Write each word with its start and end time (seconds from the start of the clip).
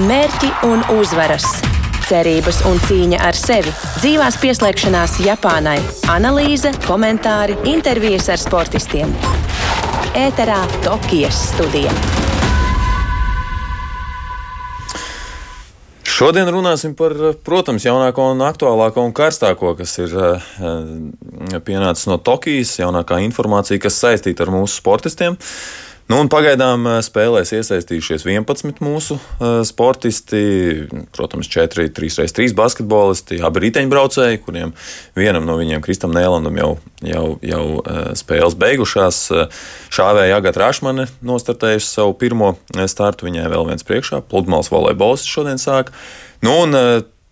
mērķi 0.00 0.48
un 0.64 0.80
uzvaras, 0.96 1.44
cerības 2.06 2.60
un 2.68 2.78
cīņa 2.86 3.18
ar 3.26 3.36
sevi, 3.36 3.72
dzīvās 4.00 4.38
pieslēgšanās 4.40 5.18
Japānai, 5.26 5.76
analīze, 6.12 6.72
komentāri, 6.86 7.58
intervijas 7.68 8.30
ar 8.32 8.40
sportistiem. 8.40 9.12
Ēterā 10.16 10.62
Tokijas 10.86 11.42
studija. 11.50 11.92
Šodien 16.20 16.48
runāsim 16.52 16.96
par, 16.96 17.14
protams, 17.44 17.84
jaunāko 17.84 18.30
un 18.32 18.42
aktuālāko 18.44 19.04
un 19.04 19.12
karstāko, 19.16 19.74
kas 19.78 19.94
ir 20.00 20.16
uh, 20.16 20.50
pienācis 21.64 22.08
no 22.10 22.18
Tokijas, 22.20 22.74
jaunākā 22.80 23.20
informācija, 23.24 23.80
kas 23.80 24.00
saistīta 24.00 24.44
ar 24.44 24.52
mūsu 24.56 24.80
sportistiem. 24.80 25.38
Nu, 26.10 26.18
pagaidām 26.26 26.88
spēlēs 27.06 27.52
iesaistījušies 27.54 28.24
11 28.26 28.80
mūsu 28.82 29.14
uh, 29.14 29.60
sportisti. 29.66 30.40
Protams, 31.14 31.46
4, 31.52 31.86
3x3 31.94 32.48
basketbolisti, 32.58 33.38
abi 33.46 33.62
riteņbraucēji, 33.68 34.40
kuriem 34.42 34.72
vienam 35.14 35.46
no 35.46 35.54
viņiem, 35.60 35.78
Kristam 35.84 36.10
Nēlandam, 36.16 36.58
jau, 36.58 36.72
jau, 37.06 37.22
jau 37.46 37.62
uh, 37.78 38.00
spēles 38.18 38.58
beigušās. 38.58 39.22
Šāvēja 39.94 40.40
Agata 40.40 40.64
Rašmane 40.64 41.06
nostartējusi 41.22 41.92
savu 41.92 42.18
pirmo 42.18 42.56
startu, 42.90 43.28
viņai 43.28 43.46
vēl 43.54 43.70
viens 43.70 43.86
priekšā. 43.86 44.24
Pludmales 44.26 44.72
volejbols 44.74 45.28
šodien 45.30 45.62
sāk. 45.62 45.94
Nu, 46.42 46.64
un, 46.64 46.74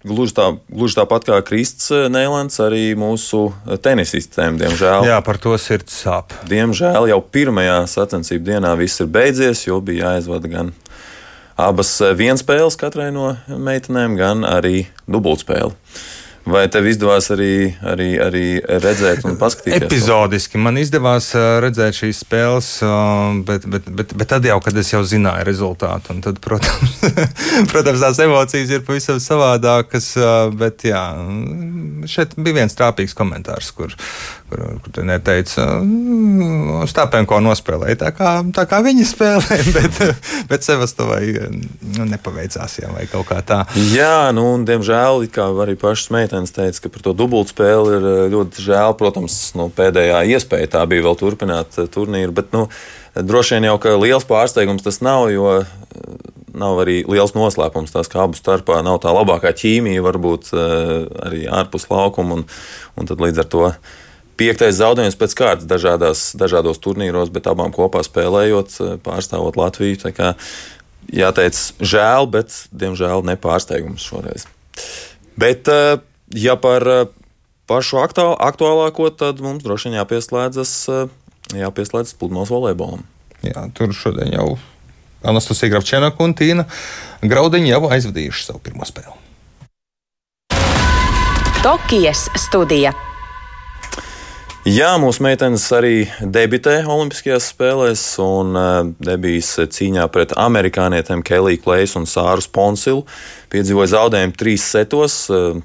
Gluži, 0.08 0.34
tā, 0.36 0.48
gluži 0.72 0.98
tāpat 0.98 1.26
kā 1.28 1.38
Krists 1.44 1.90
Nēlands, 2.12 2.58
arī 2.64 2.94
mūsu 2.98 3.48
tenisistēm, 3.84 4.58
diemžēl. 4.60 5.06
Jā, 5.08 5.18
par 5.24 5.40
to 5.42 5.54
sirds 5.60 6.00
sāp. 6.02 6.34
Diemžēl 6.48 7.10
jau 7.12 7.20
pirmajā 7.22 7.82
sacensību 7.92 8.46
dienā 8.50 8.74
viss 8.80 9.04
ir 9.04 9.10
beidzies, 9.12 9.66
jo 9.68 9.82
bija 9.84 10.14
jāizvada 10.14 10.50
gan 10.52 10.72
abas 11.58 11.90
vienspēles 12.18 12.78
katrai 12.78 13.10
no 13.14 13.32
meitenēm, 13.50 14.16
gan 14.18 14.46
arī 14.46 14.86
dubultspēle. 15.10 15.74
Vai 16.48 16.64
tev 16.72 16.86
izdevās 16.88 17.28
arī, 17.34 17.52
arī, 17.84 18.08
arī 18.22 18.44
redzēt 18.82 19.24
un 19.28 19.36
paskatīties? 19.40 19.84
Epizodiski 19.84 20.60
man 20.60 20.78
izdevās 20.80 21.30
redzēt 21.64 21.98
šīs 21.98 22.22
spēles, 22.24 22.70
bet, 23.48 23.66
bet, 23.68 23.88
bet, 23.98 24.14
bet 24.16 24.30
tad 24.30 24.48
jau, 24.48 24.56
kad 24.64 24.76
es 24.80 24.92
jau 24.92 25.02
zināju 25.06 25.44
rezultātu, 25.48 26.16
tad, 26.24 26.40
protams, 26.46 26.96
protams 27.72 28.04
tās 28.04 28.22
emocijas 28.24 28.72
ir 28.72 28.84
pavisam 28.86 29.20
savādākas. 29.22 30.14
Bet 30.58 30.86
jā, 30.88 31.02
šeit 32.08 32.36
bija 32.38 32.62
viens 32.62 32.78
trāpīgs 32.78 33.16
komentārs, 33.18 33.72
kur, 33.76 33.92
kur, 34.48 34.64
kur 34.84 34.94
te 34.94 35.04
neteica, 35.06 35.66
Stāpenko 36.88 37.40
nospēlēja 37.44 37.98
tā 38.04 38.12
kā, 38.16 38.32
tā 38.56 38.64
kā 38.68 38.80
viņi 38.84 39.06
spēlē, 39.08 39.58
bet, 39.76 40.00
bet 40.50 40.66
Sevastovai 40.66 41.22
nu, 41.96 42.06
nepaveicās, 42.08 42.78
jā, 42.80 42.90
vai 42.94 43.06
kaut 43.10 43.28
kā 43.30 43.40
tā. 43.46 43.62
Jā, 43.92 44.30
nu, 44.36 44.46
un 44.56 44.64
diemžēl, 44.68 45.26
kā 45.32 45.48
arī 45.64 45.76
pašas 45.78 46.12
meitenes 46.14 46.54
teica, 46.54 46.84
ka 46.84 46.92
par 46.94 47.04
to 47.04 47.14
dubultspēli 47.18 47.98
ir 47.98 48.08
eh, 48.08 48.22
ļoti 48.32 48.64
žēl. 48.64 48.96
Protams, 48.98 49.36
nu, 49.58 49.68
pēdējā 49.74 50.22
iespēja 50.34 50.72
tā 50.78 50.86
bija 50.90 51.06
vēl 51.06 51.18
turpināt 51.20 51.78
eh, 51.78 51.90
turnīru, 51.92 52.34
bet 52.36 52.50
nu, 52.56 52.66
droši 53.18 53.56
vien 53.56 53.68
jau 53.70 53.76
ka 53.82 53.94
liels 53.98 54.26
pārsteigums 54.28 54.84
tas 54.86 55.00
nav, 55.04 55.28
jo 55.34 55.60
eh, 55.60 55.70
nav 56.58 56.82
arī 56.84 57.00
liels 57.08 57.36
noslēpums. 57.36 57.94
Tas, 57.94 58.10
ka 58.10 58.24
abu 58.24 58.38
starpā 58.38 58.80
nav 58.86 59.00
tā 59.04 59.14
labākā 59.14 59.52
ķīmija, 59.54 60.02
varbūt 60.02 60.50
arī 60.56 61.44
ārpus 61.46 61.86
laukuma, 61.92 62.40
un, 62.40 62.46
un 62.98 63.10
tad 63.10 63.22
līdz 63.22 63.44
ar 63.44 63.50
to. 63.52 63.70
Piektais 64.38 64.76
zaudējums 64.78 65.18
pēc 65.18 65.34
kārtas 65.34 65.66
dažādās, 65.70 66.28
dažādos 66.38 66.78
turnīros, 66.82 67.32
bet 67.34 67.48
abām 67.50 67.72
kopā 67.74 68.04
spēlējot, 68.06 68.76
pārstāvot 69.02 69.58
Latviju. 69.58 70.12
Kā, 70.14 70.34
jāteic, 71.10 71.58
žēl, 71.82 72.28
bet 72.30 72.54
diemžēl 72.70 73.26
nepārsteigums 73.26 74.06
šoreiz. 74.06 74.46
Bet 75.38 75.66
ja 76.34 76.56
par 76.56 76.86
eh, 76.88 77.06
pašu 77.68 78.00
aktuālāko, 78.02 79.10
tad 79.10 79.40
mums 79.44 79.64
droši 79.64 79.88
vien 79.88 80.00
jāpieslēdzas, 80.00 80.72
eh, 80.92 81.60
jāpieslēdzas 81.62 82.18
pludmales 82.18 82.52
volejbolam. 82.52 83.04
Jā, 83.44 83.68
tur 83.74 83.94
šodien 83.94 84.34
jau 84.34 84.58
Anastasija 85.22 85.70
Gravčēnaka 85.72 86.22
un 86.22 86.34
Tīna 86.38 86.66
Graudiņa 87.22 87.70
jau 87.70 87.90
aizvadījuši 87.94 88.48
savu 88.50 88.62
pirmo 88.62 88.86
spēli. 88.86 89.14
Tokijas 91.62 92.28
studija. 92.38 92.94
Jā, 94.66 94.90
mūsu 94.98 95.22
meitenes 95.22 95.62
arī 95.72 96.08
debitē 96.18 96.80
Olimpiskajās 96.90 97.46
spēlēs 97.52 98.02
un 98.20 98.58
debijas 98.98 99.54
cīņā 99.70 100.08
pret 100.12 100.34
amerikānietēm 100.34 101.22
Keliju 101.24 101.62
Klejs 101.62 101.94
un 102.00 102.08
Sāru 102.10 102.42
Sponsilu. 102.44 103.04
Piedzīvoja 103.54 103.94
zaudējumu 103.94 104.36
trīs 104.40 104.66
setos. 104.66 105.20
Uh, 105.30 105.62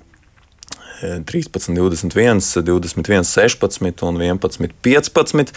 13, 1.04 1.74
21, 1.76 2.40
21, 2.64 3.24
16 3.24 4.04
un 4.08 4.22
11, 4.22 4.72
15. 4.82 5.54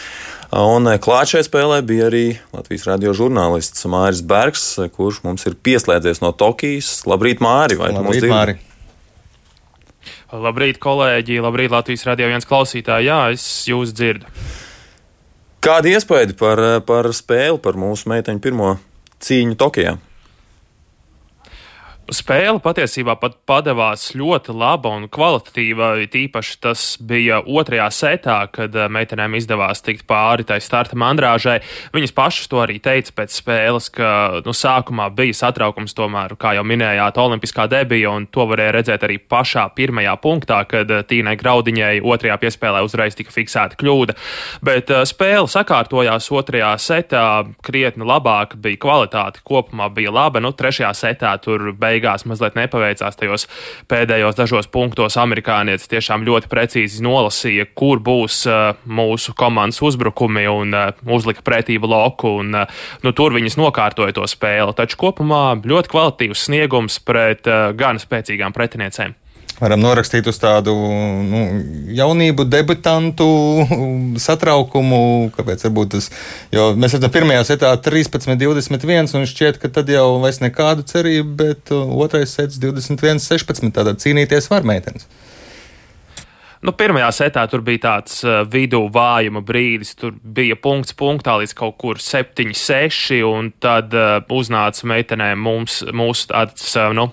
Un 0.57 0.91
klāt 1.03 1.31
šai 1.31 1.43
spēlē 1.47 1.79
bija 1.87 2.09
arī 2.09 2.25
Latvijas 2.55 2.87
radio 2.89 3.13
žurnālists 3.15 3.87
Māris 3.87 4.23
Bergs, 4.27 4.65
kurš 4.97 5.21
mums 5.23 5.47
ir 5.47 5.55
pieslēdzies 5.55 6.19
no 6.25 6.33
Tokijas. 6.35 7.05
Labrīt, 7.07 7.43
Māri! 7.43 7.79
Vai 7.79 7.93
Labrīt, 7.95 8.27
Māri! 8.27 8.57
Labrīt, 10.27 10.75
kolēģi! 10.83 11.37
Labrīt, 11.39 11.71
Latvijas 11.71 12.01
radio 12.03 12.27
viens 12.27 12.43
klausītāji! 12.43 13.07
Jā, 13.07 13.19
es 13.31 13.43
jūs 13.69 13.93
dzirdu. 13.95 14.27
Kāda 15.63 15.93
iespēja 15.93 16.33
par, 16.35 16.59
par 16.83 17.07
spēli, 17.15 17.61
par 17.63 17.79
mūsu 17.79 18.11
meiteņu 18.11 18.43
pirmo 18.43 18.73
cīņu 19.23 19.55
Tokijā? 19.55 19.95
Spēle 22.07 22.61
patiesībā 22.63 23.17
pat 23.19 23.33
padevās 23.43 24.13
ļoti 24.15 24.53
laba 24.55 24.93
un 24.95 25.09
kvalitatīva. 25.11 25.89
Tīpaši 26.07 26.53
tas 26.63 26.83
bija 27.03 27.41
otrajā 27.43 27.87
setā, 27.91 28.37
kad 28.47 28.75
eh, 28.79 28.87
meitenēm 28.87 29.33
izdevās 29.35 29.83
tikt 29.83 30.05
pāri 30.07 30.45
tai 30.47 30.61
starta 30.63 30.95
mandrāžai. 30.95 31.57
Viņas 31.91 32.15
pašas 32.15 32.47
to 32.47 32.61
arī 32.63 32.77
teica 32.83 33.11
pēc 33.17 33.35
spēles, 33.41 33.89
ka 33.91 34.11
nu, 34.45 34.53
sākumā 34.55 35.09
bija 35.17 35.35
satraukums, 35.35 35.95
tomēr, 35.97 36.37
kā 36.39 36.53
jau 36.55 36.63
minējāt, 36.67 37.19
olimpiskā 37.19 37.65
debija, 37.73 38.13
un 38.15 38.29
to 38.31 38.47
varēja 38.47 38.77
redzēt 38.77 39.03
arī 39.03 39.19
pašā 39.19 39.67
pirmajā 39.75 40.15
punktā, 40.23 40.61
kad 40.71 40.95
eh, 40.95 41.03
Tīnai 41.11 41.35
Graudiņai 41.43 41.99
otrajā 42.07 42.39
piespēlē 42.45 42.85
uzreiz 42.87 43.19
tika 43.19 43.35
fiksēta 43.35 43.75
kļūda. 43.83 44.15
Bet 44.63 44.95
uh, 44.95 45.03
spēle 45.07 45.51
sakārtojās 45.51 46.31
otrajā 46.31 46.71
setā 46.79 47.27
krietni 47.67 48.07
labāk, 48.07 48.55
bija 48.63 48.79
kvalitāte 48.87 49.43
kopumā 49.43 49.91
bija 49.91 50.15
laba. 50.15 50.39
Nu, 50.43 50.55
trešajā 50.55 50.95
setā 50.95 51.35
tur 51.43 51.73
beigās 51.75 51.96
beigās 51.97 52.25
mazliet 52.29 52.57
nepaveicās 52.57 53.17
tajos 53.17 53.47
pēdējos 53.89 54.37
dažos 54.37 54.69
punktos. 54.71 55.17
Amerikānietis 55.17 55.89
tiešām 55.91 56.25
ļoti 56.27 56.49
precīzi 56.51 57.03
nolasīja, 57.05 57.67
kur 57.77 58.01
būs 58.03 58.43
uh, 58.49 58.77
mūsu 58.85 59.35
komandas 59.37 59.81
uzbrukumi 59.85 60.47
un 60.51 60.75
uh, 60.77 61.05
uzlika 61.05 61.43
pretī 61.45 61.79
bloku. 61.81 62.37
Un, 62.41 62.53
uh, 62.55 62.81
nu, 63.03 63.13
tur 63.17 63.35
viņas 63.35 63.57
nokārtoja 63.59 64.15
to 64.17 64.27
spēli. 64.29 64.75
Taču 64.77 64.99
kopumā 65.01 65.57
ļoti 65.65 65.93
kvalitīvs 65.93 66.47
sniegums 66.47 66.99
pret 67.07 67.47
gan 67.77 67.99
spēcīgām 68.01 68.53
pretiniecēm 68.55 69.15
varam 69.59 69.81
norakstīt 69.81 70.27
uz 70.29 70.37
tādu 70.41 70.73
nu, 71.27 71.43
jaunību, 71.97 72.45
debutantu 72.49 73.27
satraukumu. 74.21 75.01
Kāpēc? 75.35 75.67
Tas, 75.93 76.09
jo 76.53 76.69
mēs 76.79 76.97
redzam, 76.97 77.13
pirmajā 77.13 77.45
setā 77.51 77.73
13, 77.89 78.37
21, 78.41 79.13
un 79.17 79.29
šķiet, 79.29 79.61
ka 79.61 79.71
tad 79.73 79.89
jau 79.91 80.07
vairs 80.23 80.41
nekādu 80.43 80.85
cerību, 80.87 81.31
bet 81.43 81.73
otrais 81.73 82.37
sets 82.37 82.61
21, 82.63 83.23
16. 83.23 83.73
Tātad 83.75 84.03
cīnīties 84.03 84.51
var 84.53 84.67
meitenes. 84.67 85.07
Nu, 86.67 86.73
pirmajā 86.75 87.07
setā 87.15 87.45
tur 87.47 87.61
bija 87.63 87.79
tāds 87.85 88.17
uh, 88.25 88.41
vidū 88.43 88.81
vājuma 88.91 89.39
brīdis. 89.45 89.93
Tur 89.95 90.17
bija 90.19 90.57
punkts 90.59 90.91
punktā 90.99 91.37
līdz 91.39 91.53
kaut 91.55 91.77
kur 91.79 91.99
7, 92.03 92.49
6, 92.59 93.21
un 93.23 93.53
tad 93.63 93.93
uh, 93.95 94.17
uznāca 94.35 94.89
meitenēm 94.91 95.39
mums, 95.39 95.77
mūsu 95.95 96.25
tāds, 96.33 96.65
uh, 96.75 96.89
nu, 96.97 97.05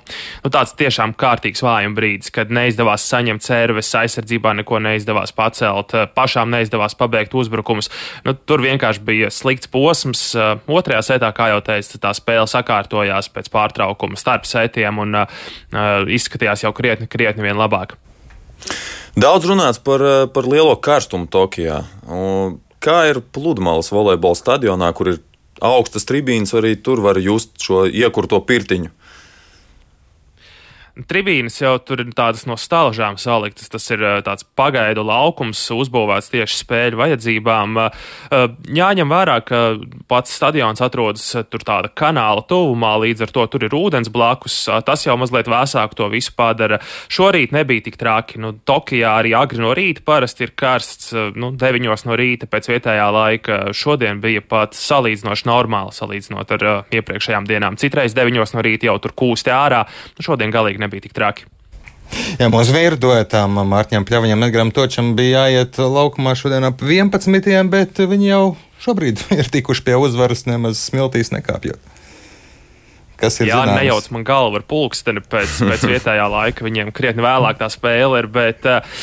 nu, 0.42 0.50
tāds 0.50 0.72
tiešām 0.80 1.12
kārtīgs 1.20 1.62
vājuma 1.62 1.94
brīdis, 1.94 2.32
kad 2.34 2.50
neizdevās 2.50 3.04
saņemt 3.12 3.46
servis, 3.46 3.92
aizsardzībā 4.00 4.56
neko 4.58 4.80
neizdevās 4.82 5.30
pacelt, 5.38 5.94
uh, 5.94 6.10
pašām 6.18 6.50
neizdevās 6.50 6.98
pabeigt 6.98 7.38
uzbrukumus. 7.38 7.92
Nu, 8.26 8.34
tur 8.34 8.64
vienkārši 8.64 9.06
bija 9.06 9.30
slikts 9.30 9.70
posms. 9.70 10.24
Uh, 10.34 10.56
otrajā 10.66 11.04
setā, 11.12 11.30
kā 11.36 11.52
jau 11.52 11.62
teicu, 11.70 12.02
tā 12.02 12.10
spēle 12.18 12.50
sakārtojās 12.50 13.30
pēc 13.30 13.54
pārtraukuma 13.54 14.18
starp 14.18 14.50
setiem 14.50 14.98
un 15.06 15.22
uh, 15.22 15.46
uh, 15.70 16.02
izskatījās 16.18 16.66
jau 16.66 16.74
krietni, 16.74 17.06
krietni 17.06 17.46
vien 17.46 17.62
labāk. 17.62 17.94
Daudz 19.14 19.46
runāts 19.46 19.78
par, 19.78 20.02
eh, 20.02 20.26
par 20.26 20.46
lielo 20.50 20.74
karstumu 20.74 21.28
Tokijā. 21.30 21.84
Kā 22.84 22.96
ir 23.08 23.22
pludmales 23.22 23.88
volejbola 23.88 24.34
stadionā, 24.34 24.92
kur 24.92 25.08
ir 25.08 25.20
augstas 25.62 26.04
tribīnes, 26.04 26.52
arī 26.52 26.74
tur 26.82 27.00
var 27.00 27.14
just 27.14 27.56
šo 27.62 27.86
iekurto 27.86 28.40
pirtiņu? 28.44 28.90
Tribīnes 30.94 31.56
jau 31.58 31.72
tur 31.82 32.04
ir 32.04 32.12
tādas 32.14 32.44
no 32.46 32.54
stāžām 32.54 33.16
saliktas. 33.18 33.66
Tas 33.72 33.88
ir 33.90 34.02
tāds 34.22 34.46
pagaidu 34.54 35.02
laukums, 35.02 35.58
uzbūvēts 35.74 36.30
tieši 36.30 36.60
spēļu 36.60 37.00
vajadzībām. 37.00 37.80
Jāņem 38.78 39.10
vērā, 39.10 39.40
ka 39.42 39.62
pats 40.10 40.36
stadions 40.38 40.82
atrodas 40.84 41.24
tur 41.50 41.64
tāda 41.66 41.90
kanāla 41.90 42.44
tuvumā, 42.46 42.92
līdz 43.02 43.26
ar 43.26 43.32
to 43.34 43.46
tur 43.50 43.66
ir 43.66 43.74
ūdens 43.74 44.12
blakus. 44.14 44.54
Tas 44.86 45.02
jau 45.02 45.16
mazliet 45.18 45.50
vēsāk 45.50 45.96
to 45.98 46.06
visu 46.12 46.30
padara. 46.38 46.78
Šorīt 47.10 47.56
nebija 47.56 47.88
tik 47.88 47.98
traki. 47.98 48.38
Nu, 48.44 48.52
Tokijā 48.54 49.16
arī 49.18 49.34
agri 49.34 49.64
no 49.64 49.74
rīta 49.74 50.04
parasti 50.06 50.46
ir 50.46 50.54
karsts, 50.54 51.10
nu, 51.34 51.50
9 51.58 52.06
no 52.06 52.20
rīta 52.20 52.46
pēc 52.46 52.70
vietējā 52.70 53.10
laika. 53.18 53.58
Šodien 53.74 54.22
bija 54.22 54.44
pat 54.46 54.78
salīdzinoši 54.78 55.50
normāli 55.50 55.98
salīdzinot 55.98 56.54
ar 56.54 56.68
iepriekšējām 56.94 57.50
dienām. 57.50 57.82
Citreiz 57.82 58.14
9 58.14 58.54
no 58.54 58.62
rīta 58.62 58.92
jau 58.92 58.96
tur 59.02 59.18
kūsti 59.18 59.50
ārā. 59.50 59.82
Nu, 60.14 60.30
šodien 60.30 60.54
galīgi 60.54 60.83
nebija 60.84 61.08
tik 61.08 61.16
traki. 61.16 61.48
Jā, 62.38 62.46
mūsu 62.52 62.74
vīru 62.74 62.98
duetām 63.00 63.56
Mārķiem 63.70 64.04
Pļaviņam, 64.06 64.44
Edgaram 64.46 64.70
Točam 64.74 65.14
bija 65.18 65.46
jāiet 65.46 65.80
laukumā 65.80 66.34
šodien 66.38 66.66
ap 66.68 66.84
11, 66.84 67.70
bet 67.72 67.98
viņi 67.98 68.28
jau 68.28 68.44
šobrīd 68.84 69.24
ir 69.40 69.50
tikuši 69.50 69.86
pie 69.86 69.98
uzvaras 69.98 70.44
nemaz 70.48 70.82
smiltīs 70.82 71.32
nekāpjot. 71.34 71.90
Kas 73.18 73.38
ir 73.40 73.48
Jā, 73.48 73.60
zināms? 73.62 73.78
nejauc 73.78 74.06
man 74.12 74.24
galvu 74.26 74.58
ar 74.58 74.64
pulksteni 74.68 75.22
pēc, 75.22 75.60
pēc 75.64 75.84
vietējā 75.92 76.24
laika. 76.30 76.66
Viņiem 76.66 76.90
krietni 76.94 77.24
vēlāk 77.24 77.60
tā 77.60 77.70
spēle 77.72 78.24
ir, 78.24 78.28
bet 78.34 78.66
uh, 78.68 78.96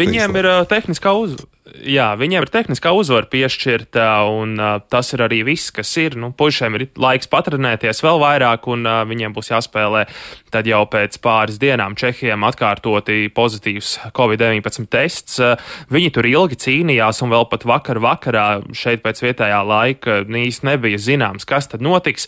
viņiem 0.00 0.38
ir 0.40 0.48
uh, 0.48 0.60
tehniskā 0.70 1.12
uzvara 1.18 1.50
jā, 1.86 2.08
viņiem 2.18 2.44
ir 2.44 2.50
tehniskā 2.52 2.92
uzvara 2.96 3.28
piešķirta, 3.30 4.06
un 4.30 4.56
uh, 4.60 4.78
tas 4.90 5.12
ir 5.14 5.22
arī 5.24 5.40
viss, 5.46 5.72
kas 5.74 5.90
ir. 6.00 6.16
Nu, 6.20 6.32
puišiem 6.36 6.76
ir 6.78 6.86
laiks 7.00 7.30
patrenēties 7.30 8.02
vēl 8.04 8.20
vairāk, 8.22 8.68
un 8.72 8.86
uh, 8.88 9.02
viņiem 9.08 9.34
būs 9.36 9.52
jāspēlē 9.52 10.06
tad 10.50 10.66
jau 10.66 10.82
pēc 10.90 11.20
pāris 11.22 11.60
dienām 11.62 11.96
Čehijam 11.98 12.44
atkārtoti 12.48 13.28
pozitīvs 13.36 13.92
Covid-19 14.16 14.88
tests. 14.90 15.38
Uh, 15.38 15.54
viņi 15.92 16.10
tur 16.16 16.28
ilgi 16.30 16.58
cīnījās, 16.66 17.22
un 17.24 17.34
vēl 17.34 17.46
pat 17.52 17.66
vakar 17.68 18.02
vakarā 18.02 18.48
šeit 18.76 19.04
pēc 19.04 19.22
vietējā 19.24 19.62
laika 19.66 20.20
īsti 20.26 20.68
nebija 20.68 21.00
zināms, 21.00 21.46
kas 21.48 21.70
tad 21.70 21.84
notiks. 21.84 22.26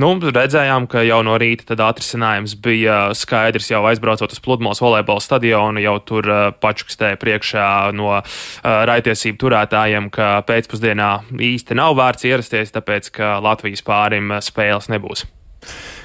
Nu, 0.00 0.14
redzējām, 0.22 0.88
ka 0.90 1.04
jau 1.06 1.20
no 1.26 1.38
rīta 1.40 1.70
tad 1.72 1.84
atrisinājums 1.84 2.56
bija 2.62 2.98
skaidrs, 3.18 3.70
jau 3.72 3.84
aizbraucot 3.88 4.32
uz 4.34 4.42
pludmales 4.42 4.82
volejbola 4.82 5.22
stadionu, 5.22 5.82
jau 5.84 5.96
tur 6.06 6.28
uh, 6.28 6.44
pačukstēja 6.62 7.20
priekšā 7.22 7.68
no 7.96 8.14
uh, 8.18 8.71
raitiesību 8.88 9.40
turētājiem, 9.44 10.08
ka 10.14 10.34
pēcpusdienā 10.48 11.12
īsti 11.52 11.78
nav 11.78 11.96
vērts 12.00 12.28
ierasties, 12.28 12.74
tāpēc 12.74 13.12
ka 13.18 13.36
Latvijas 13.44 13.84
pārim 13.86 14.34
spēles 14.44 14.90
nebūs. 14.92 15.26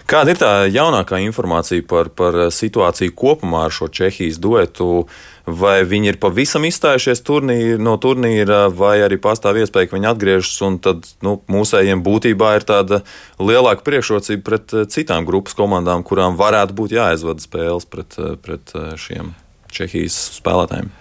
Kāda 0.07 0.31
ir 0.31 0.37
tā 0.39 0.49
jaunākā 0.71 1.17
informācija 1.19 1.83
par, 1.83 2.07
par 2.15 2.35
situāciju 2.55 3.11
kopumā 3.17 3.65
ar 3.67 3.73
šo 3.75 3.89
Čehijas 3.91 4.37
duetu? 4.39 5.07
Vai 5.47 5.81
viņi 5.87 6.11
ir 6.11 6.19
pavisam 6.19 6.63
izstājušies 6.67 7.21
turnīri, 7.27 7.75
no 7.79 7.93
turnīra, 8.03 8.65
vai 8.71 8.97
arī 9.03 9.15
pastāv 9.19 9.59
iespēja, 9.61 9.87
ka 9.87 9.95
viņi 9.95 10.09
atgriežas, 10.09 10.57
un 10.67 10.75
tad 10.83 11.07
nu, 11.23 11.37
mūsējiem 11.51 12.03
būtībā 12.03 12.53
ir 12.57 12.67
tāda 12.67 13.01
lielāka 13.39 13.83
priekšrocība 13.87 14.43
pret 14.47 14.77
citām 14.91 15.27
grupas 15.27 15.55
komandām, 15.59 16.03
kurām 16.07 16.39
varētu 16.39 16.75
būt 16.75 16.95
jāaizvada 16.99 17.43
spēles 17.43 17.87
pret, 17.87 18.19
pret 18.43 18.75
šiem 18.99 19.35
Čehijas 19.71 20.19
spēlētājiem? 20.39 20.91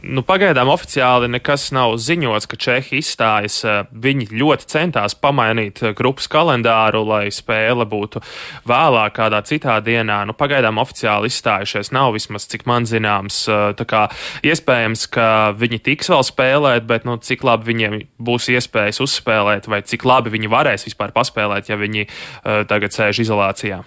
Nu, 0.00 0.22
pagaidām 0.26 0.70
oficiāli 0.72 1.28
nekas 1.30 1.68
nav 1.74 1.94
ziņots, 2.00 2.48
ka 2.50 2.56
Čehi 2.58 2.98
izstājas. 3.02 3.58
Eh, 3.68 3.82
viņi 3.92 4.30
ļoti 4.32 4.68
centās 4.72 5.14
pamainīt 5.18 5.82
eh, 5.82 5.92
grupas 5.96 6.26
kalendāru, 6.32 7.04
lai 7.06 7.26
spēle 7.34 7.86
būtu 7.88 8.22
vēlāk, 8.68 9.14
kādā 9.18 9.42
citā 9.46 9.76
dienā. 9.84 10.22
Nu, 10.26 10.34
pagaidām 10.38 10.80
oficiāli 10.82 11.30
izstājušies 11.30 11.92
nav 11.94 12.16
vismaz, 12.16 12.48
cik 12.50 12.66
man 12.70 12.88
zināms. 12.88 13.44
Eh, 13.52 13.84
kā 13.92 14.06
iespējams, 14.46 15.06
ka 15.12 15.28
viņi 15.58 15.82
tiks 15.90 16.10
vēl 16.12 16.26
spēlēt, 16.26 16.86
bet 16.88 17.06
nu, 17.08 17.18
cik 17.20 17.44
labi 17.46 17.72
viņiem 17.72 17.98
būs 18.22 18.48
iespējas 18.56 19.02
uzspēlēt, 19.04 19.68
vai 19.68 19.82
cik 19.86 20.06
labi 20.08 20.32
viņi 20.34 20.50
varēs 20.52 20.88
vispār 20.88 21.12
paspēlēt, 21.14 21.68
ja 21.68 21.76
viņi 21.76 22.06
uh, 22.06 22.62
tagad 22.68 22.94
sēž 22.94 23.24
izolācijā. 23.26 23.82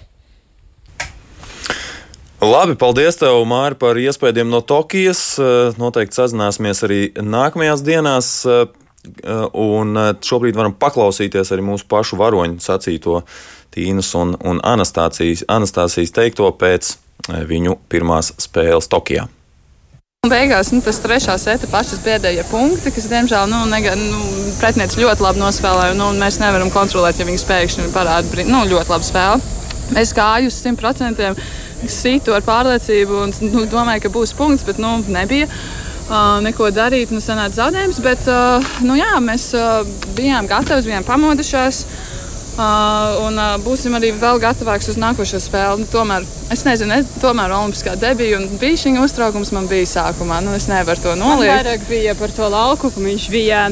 Labi, 2.43 2.75
paldies 2.75 3.15
tev, 3.15 3.37
Māri, 3.47 3.77
par 3.79 3.95
iespējām 3.95 4.49
no 4.51 4.59
Tokijas. 4.59 5.37
Eh, 5.39 5.75
noteikti 5.79 6.19
sazināsimies 6.19 6.83
arī 6.83 6.99
nākamajās 7.15 7.83
dienās. 7.85 8.31
Eh, 8.43 8.65
un 9.53 9.95
eh, 9.95 10.09
šobrīd 10.19 10.57
varam 10.57 10.75
paklausīties 10.75 11.53
arī 11.55 11.63
mūsu 11.63 11.87
pašu 11.87 12.19
varoņu 12.19 12.59
sacīto 12.59 13.21
Tīnas 13.71 14.11
un, 14.19 14.35
un 14.43 14.59
Anastācijas, 14.63 15.45
Anastācijas 15.47 16.11
teikto 16.15 16.51
pēc 16.59 16.97
viņu 17.25 17.79
pirmās 17.89 18.33
spēles 18.38 18.91
Tokijā. 18.91 19.29
Beigās 20.27 20.71
nu, 20.73 20.81
tas 20.81 20.99
trešā 21.03 21.35
seta 21.39 21.69
pašas 21.69 22.01
pēdējie 22.03 22.43
punkti, 22.49 22.91
kas, 22.91 23.07
diemžēl, 23.11 23.45
nu, 23.49 23.61
nega, 23.69 23.93
nu, 23.99 24.21
pretinieks 24.59 24.97
ļoti 24.99 25.23
labi 25.23 25.41
nospēlēja. 25.41 25.97
Nu, 25.97 26.11
mēs 26.17 26.39
nevaram 26.41 26.71
kontrolēt, 26.73 27.19
ja 27.21 27.27
viņi 27.29 27.45
pēkšņi 27.47 27.91
parāda 27.93 28.47
nu, 28.49 28.63
ļoti 28.71 28.91
labu 28.91 29.07
spēli. 29.07 29.53
Es 30.01 30.15
gāju 30.17 30.49
uz 30.49 30.57
100% 30.65 31.35
situ 31.91 32.35
ar 32.35 32.45
pārliecību 32.45 33.21
un 33.25 33.33
nu, 33.51 33.65
domāju, 33.71 34.05
ka 34.05 34.13
būs 34.13 34.35
punkts, 34.37 34.65
bet 34.67 34.81
nu, 34.81 34.97
nebija. 35.11 35.49
Uh, 36.05 36.37
neko 36.45 36.67
darīt, 36.69 37.09
nu, 37.09 37.17
sanāca 37.23 37.63
zaudējums. 37.63 38.01
Bet 38.05 38.27
uh, 38.29 38.75
nu, 38.85 38.93
jā, 38.99 39.15
mēs 39.25 39.49
uh, 39.57 39.79
bijām 40.17 40.45
gatavi, 40.49 40.91
bijām 40.91 41.07
pamodušies. 41.07 41.85
Uh, 42.55 43.17
un 43.25 43.35
uh, 43.35 43.55
būsim 43.59 43.97
arī 43.97 44.13
vēl 44.15 44.37
gatavāki 44.39 44.87
uz 44.93 44.99
nākošo 45.01 45.41
spēli. 45.43 45.81
Nu, 45.81 45.89
tomēr, 45.91 46.23
es 46.53 46.61
nezinu, 46.63 46.93
ne, 46.93 47.17
tomēr 47.19 47.51
Olimpiskā 47.57 47.97
debija 47.99 48.38
un 48.39 48.45
bija 48.61 48.79
šī 48.85 48.93
uztraukums 49.01 49.51
man 49.55 49.67
bija 49.67 49.89
sākumā. 49.97 50.39
Nu, 50.45 50.53
es 50.55 50.69
nevaru 50.71 51.03
to 51.03 51.17
noliegt. 51.19 51.49
Man 51.49 51.65
vairāk 51.65 51.89
bija 51.89 52.15
par 52.15 52.31
to 52.38 52.47
lauku, 52.53 52.93
ka 52.93 53.03
viņš 53.03 53.27
bija 53.33 53.65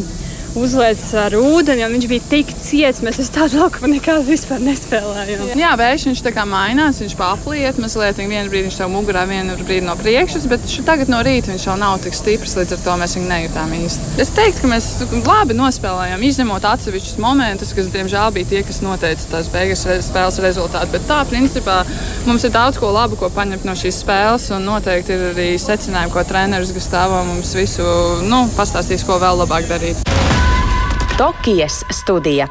uzliekas 0.60 1.14
ar 1.18 1.36
ūdeni, 1.38 1.84
un 1.86 1.96
viņš 1.98 2.08
bija 2.10 2.24
tik 2.30 2.52
ciets. 2.64 3.02
Mēs 3.06 3.20
uz 3.22 3.30
tādu 3.34 3.60
laukumu 3.62 3.90
nekad 3.96 4.26
vispār 4.28 4.62
nespēlējām. 4.64 5.54
Jā, 5.60 5.74
vējš 5.80 6.08
viņš 6.10 6.24
tā 6.26 6.34
kā 6.36 6.46
mainās, 6.50 7.02
viņš 7.04 7.16
papliet 7.20 7.80
mazliet. 7.82 8.20
Vienu 8.22 8.52
brīdi 8.52 8.70
viņš 8.70 8.80
tev 8.80 8.92
mugurā, 8.94 9.26
vienu 9.30 9.58
brīdi 9.62 9.86
no 9.88 9.96
priekšas, 10.00 10.48
bet 10.52 10.66
tagad 10.88 11.12
no 11.12 11.22
rīta 11.26 11.52
viņš 11.52 11.68
jau 11.68 11.78
nav 11.80 12.00
tik 12.04 12.18
stiprs, 12.18 12.56
līdz 12.60 12.78
ar 12.78 12.84
to 12.86 12.98
mēs 13.02 13.18
viņu 13.18 13.30
nejūtām 13.32 13.74
īsti. 13.80 14.14
Es 14.24 14.34
teiktu, 14.36 14.64
ka 14.64 14.72
mēs 14.72 14.90
labi 15.26 15.58
nospēlējām, 15.58 16.26
izņemot 16.30 16.68
atsevišķus 16.74 17.20
momentus, 17.24 17.74
kas, 17.76 17.92
diemžēl, 17.94 18.30
bija 18.38 18.52
tie, 18.54 18.64
kas 18.68 18.82
noteica 18.86 19.30
tās 19.36 19.50
beigas 19.54 19.86
spēles 20.06 20.40
rezultātu. 20.44 20.94
Bet 20.94 21.08
tā, 21.10 21.22
principā, 21.30 21.82
mums 22.28 22.46
ir 22.46 22.54
daudz 22.56 22.80
ko 22.82 22.94
labu, 22.94 23.20
ko 23.20 23.32
paņemt 23.34 23.68
no 23.68 23.76
šīs 23.78 24.04
spēles, 24.06 24.50
un 24.56 24.68
noteikti 24.70 25.18
ir 25.18 25.28
arī 25.32 25.50
secinājumi, 25.62 26.14
ko 26.14 26.26
treneris 26.28 26.74
Gustavo 26.76 27.24
mums 27.28 27.56
visu 27.58 27.86
nu, 28.28 28.46
pastāstīs, 28.58 29.06
ko 29.08 29.20
vēl 29.24 29.44
labāk 29.44 29.70
darīt. 29.72 30.43
Tokijas 31.18 31.84
studija. 31.94 32.48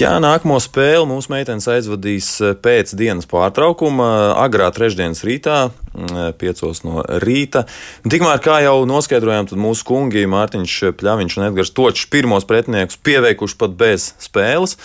Jā, 0.00 0.14
nākamo 0.24 0.56
spēli 0.62 1.04
mūsu 1.04 1.28
meitenes 1.28 1.66
aizvadīs 1.68 2.28
eh, 2.40 2.54
pēc 2.56 2.94
dienas 2.96 3.28
pārtraukuma, 3.28 4.06
agrā 4.40 4.70
trešdienas 4.72 5.20
rītā, 5.28 5.58
5 5.92 6.40
mm, 6.40 6.72
no 6.88 7.04
rīta. 7.20 7.66
Tikmēr, 8.08 8.40
kā 8.42 8.62
jau 8.64 8.78
noskaidrojām, 8.88 9.50
tad 9.52 9.60
mūsu 9.60 9.84
kungi 9.90 10.24
Mārtiņš 10.32 10.78
Pļaviņš 10.96 11.36
un 11.36 11.48
Edgars 11.50 11.74
Točs 11.76 12.08
pirmos 12.08 12.48
pretiniekus 12.48 12.96
pieveikuši 13.04 13.60
pat 13.60 13.76
bez 13.84 14.14
spēles. 14.24 14.78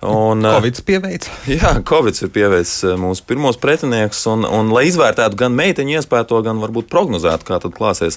Un, 0.00 0.48
eh, 0.48 0.56
Covid 0.56 0.80
pieveicis. 0.88 1.32
Jā, 1.60 1.76
Covid 1.84 2.24
ir 2.24 2.32
pieveicis 2.32 2.76
eh, 2.88 2.96
mūsu 3.00 3.28
pirmos 3.28 3.60
pretiniekus, 3.60 4.24
un, 4.32 4.48
un 4.48 4.72
lai 4.72 4.88
izvērtētu 4.88 5.44
gan 5.44 5.52
meiteņu 5.60 6.00
iespēju, 6.00 6.40
gan 6.48 6.64
varbūt 6.64 6.88
prognozētu, 6.88 7.52
kā 7.52 7.60
tad 7.60 7.76
klāsies 7.76 8.16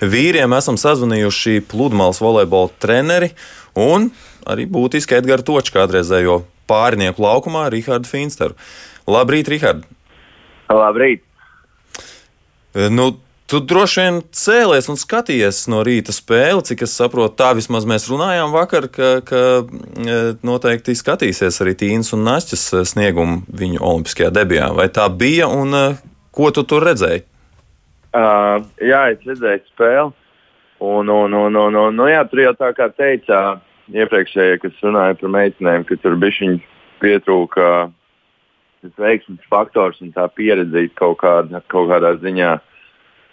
vīriem 0.00 0.56
esam 0.56 0.78
sazvanījuši 0.80 1.62
pludmales 1.70 2.20
volejbola 2.22 2.72
treneri 2.82 3.32
un 3.78 4.10
arī 4.50 4.66
būtiski 4.70 5.18
Edgars 5.18 5.46
Točs, 5.46 5.72
kādreizējo 5.74 6.42
pārnieku 6.70 7.22
laukumā, 7.24 7.68
Rihardu 7.72 8.08
Finsteru. 8.08 8.56
Labrīt, 9.10 9.50
Rihard! 9.50 9.84
Labrīt! 10.70 11.24
E, 12.74 12.86
nu, 12.92 13.12
Tu 13.50 13.58
droši 13.66 13.98
vien 14.04 14.18
cēlies 14.30 14.86
un 14.92 14.98
skatījies 15.00 15.64
no 15.72 15.80
rīta 15.82 16.12
spēli, 16.14 16.62
cik 16.68 16.84
es 16.86 16.92
saprotu, 16.94 17.32
tā 17.40 17.48
vismaz 17.58 17.82
mēs 17.82 18.04
runājām 18.06 18.52
vakar, 18.54 18.86
ka, 18.94 19.08
ka 19.26 19.40
e, 19.58 20.18
noteikti 20.46 20.94
skatīsies 20.94 21.58
arī 21.64 21.74
Tīnas 21.80 22.12
un 22.14 22.22
Nāsķas 22.28 22.68
sniegumu 22.92 23.40
viņu 23.50 23.82
olimpiskajā 23.82 24.30
debijā. 24.36 24.68
Vai 24.78 24.86
tā 24.94 25.08
bija 25.10 25.50
un 25.50 25.74
e, 25.74 25.82
ko 26.30 26.52
tu 26.54 26.62
tur 26.62 26.86
redzēji? 26.86 27.24
Uh, 28.10 28.64
jā, 28.82 29.04
es 29.14 29.22
redzēju 29.26 29.62
spēli. 29.70 30.12
Un, 30.80 31.10
un, 31.12 31.34
un, 31.36 31.56
un, 31.60 31.76
un, 31.76 31.94
nu, 31.94 32.06
jā, 32.08 32.24
tur 32.30 32.40
jau 32.40 32.54
tā 32.56 32.70
kā 32.74 32.88
teica 32.96 33.60
iepriekšējie, 33.92 34.60
kas 34.62 34.84
runāja 34.84 35.18
par 35.20 35.32
meitenēm, 35.34 35.84
ka 35.84 35.98
tur 36.00 36.16
bija 36.18 36.54
pietrūka 37.02 37.90
tas 38.80 38.96
veiksmes 38.96 39.44
faktors 39.52 40.00
un 40.00 40.12
tā 40.14 40.24
pieredzīta 40.32 40.96
kaut, 40.96 41.18
kāda, 41.20 41.60
kaut 41.68 41.90
kādā 41.90 42.14
ziņā. 42.22 42.54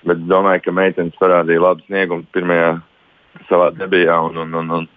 Bet 0.08 0.20
es 0.20 0.30
domāju, 0.30 0.66
ka 0.66 0.76
meitenes 0.76 1.16
parādīja 1.20 1.64
labu 1.64 1.86
sniegumu 1.88 2.28
pirmajā 2.36 2.74
savā 3.48 3.72
debijā. 3.80 4.20
Un, 4.28 4.38
un, 4.44 4.54
un, 4.60 4.74
un 4.82 4.88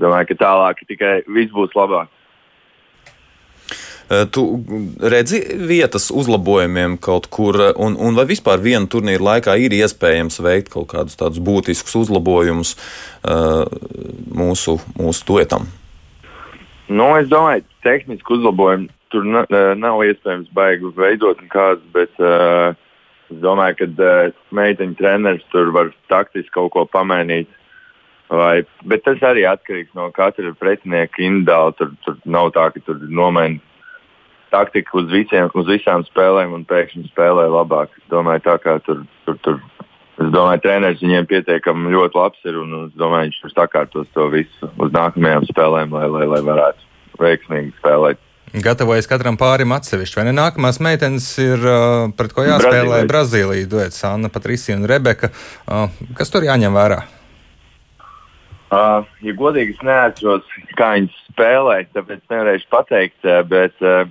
domāju, 0.00 0.32
ka 0.32 0.40
tālāk 0.42 0.82
tikai 0.88 1.14
viss 1.30 1.54
būs 1.54 1.74
labāk. 1.78 2.10
Tu 4.04 4.42
redzi 5.00 5.38
vietas 5.64 6.10
uzlabojumiem 6.12 6.98
kaut 7.00 7.30
kur, 7.32 7.56
un, 7.80 7.94
un 7.96 8.18
vai 8.18 8.26
vispār 8.28 8.60
viena 8.60 8.84
turnīra 8.90 9.24
laikā 9.30 9.54
ir 9.64 9.72
iespējams 9.72 10.42
veikt 10.44 10.68
kaut 10.74 10.90
kādus 10.92 11.16
tādus 11.16 11.40
būtiskus 11.40 11.96
uzlabojumus 12.02 12.74
uh, 12.76 13.64
mūsu, 14.28 14.76
mūsu 14.98 15.24
duetam? 15.30 15.70
Nu, 16.92 17.14
es 17.16 17.30
domāju, 17.32 17.64
tehniski 17.86 18.36
uzlabojumi 18.36 18.90
tur 19.14 19.24
nav 19.24 20.02
iespējams 20.04 20.50
baigi 20.54 20.90
veidot 20.98 21.40
nekādus, 21.40 21.84
bet 21.94 22.22
uh, 22.22 22.74
es 23.30 23.38
domāju, 23.42 23.78
ka 23.80 23.90
uh, 24.04 24.40
meiteņu 24.54 24.98
treneris 24.98 25.44
tur 25.54 25.70
var 25.74 25.92
taktiski 26.12 26.52
kaut 26.56 26.74
ko 26.74 26.84
pamainīt. 26.90 27.48
Vai, 28.34 28.64
bet 28.88 29.04
tas 29.04 29.20
arī 29.22 29.44
atkarīgs 29.46 29.92
no 29.94 30.08
katra 30.12 30.50
pretinieka 30.58 31.22
individuāli. 31.22 31.76
Tur, 31.78 31.92
tur 32.04 32.16
nav 32.24 32.50
tā, 32.56 32.70
ka 32.74 32.80
tur 32.82 32.98
nomaina 33.06 33.60
taktika 34.54 34.98
uz, 35.00 35.10
visiem, 35.12 35.50
uz 35.58 35.68
visām 35.68 36.06
spēlēm 36.06 36.54
un 36.56 36.64
pēkšņi 36.70 37.10
spēlē 37.10 37.48
labāk. 37.50 37.94
Es 37.98 38.10
domāju, 38.12 38.46
tā 38.46 38.58
kā 38.62 38.78
tur, 38.86 39.02
tur, 39.26 39.38
tur 39.44 39.60
es 40.22 40.30
domāju, 40.34 40.62
treneris 40.64 41.02
viņiem 41.02 41.26
pietiekami 41.30 41.94
ļoti 41.94 42.20
labs 42.20 42.46
ir 42.48 42.60
un 42.62 42.76
es 42.84 42.92
domāju, 42.98 43.30
viņš 43.30 43.40
tur 43.42 43.54
sakārtos 43.54 44.12
to 44.14 44.28
visu 44.32 44.70
uz 44.70 44.94
nākamajām 44.94 45.48
spēlēm, 45.50 45.96
lai, 45.96 46.06
lai, 46.18 46.28
lai 46.36 46.44
varētu 46.46 47.18
veiksmīgi 47.20 47.74
spēlēt. 47.80 48.22
Gatavojas 48.54 49.08
katram 49.10 49.34
pārim 49.34 49.72
atsevišķi, 49.74 50.20
vai 50.20 50.24
ne? 50.28 50.36
Nākamās 50.36 50.78
meitenes 50.84 51.26
ir 51.42 51.58
uh, 51.66 52.04
pret 52.14 52.30
ko 52.36 52.44
jāspēlē 52.46 53.00
Brazīlija 53.10 53.66
duets 53.66 53.98
Anna 54.06 54.30
Patricija 54.30 54.76
un 54.78 54.86
Rebeka. 54.86 55.32
Uh, 55.66 55.88
kas 56.14 56.30
tur 56.30 56.46
jāņem 56.46 56.76
vērā? 56.78 57.00
Uh, 58.74 59.02
ja 59.26 59.34
godīgi, 59.38 59.74
es 59.74 59.82
neatceros, 59.86 60.46
kā 60.78 60.92
viņas 60.94 61.18
spēlēja, 61.32 61.88
tāpēc 61.98 62.22
nevarēšu 62.30 62.70
pateikt. 62.70 63.26
Bet 63.50 63.82
uh, 63.82 64.06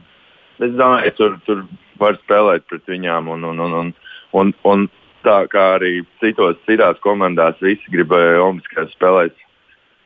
es 0.65 0.75
domāju, 0.79 1.13
tur, 1.17 1.37
tur 1.47 1.63
var 2.01 2.17
spēlēt 2.23 2.67
pret 2.69 2.89
viņām. 2.89 3.29
Un, 3.35 3.47
un, 3.51 3.63
un, 3.63 3.77
un, 3.79 3.93
un, 4.39 4.53
un 4.69 4.87
tā 5.25 5.39
kā 5.51 5.73
arī 5.77 6.01
citos, 6.23 6.59
citās 6.67 6.99
komandās, 7.03 7.59
visi 7.63 7.93
gribēja 7.93 8.41
Olimpiskajās 8.43 8.95
spēlēs 8.97 9.35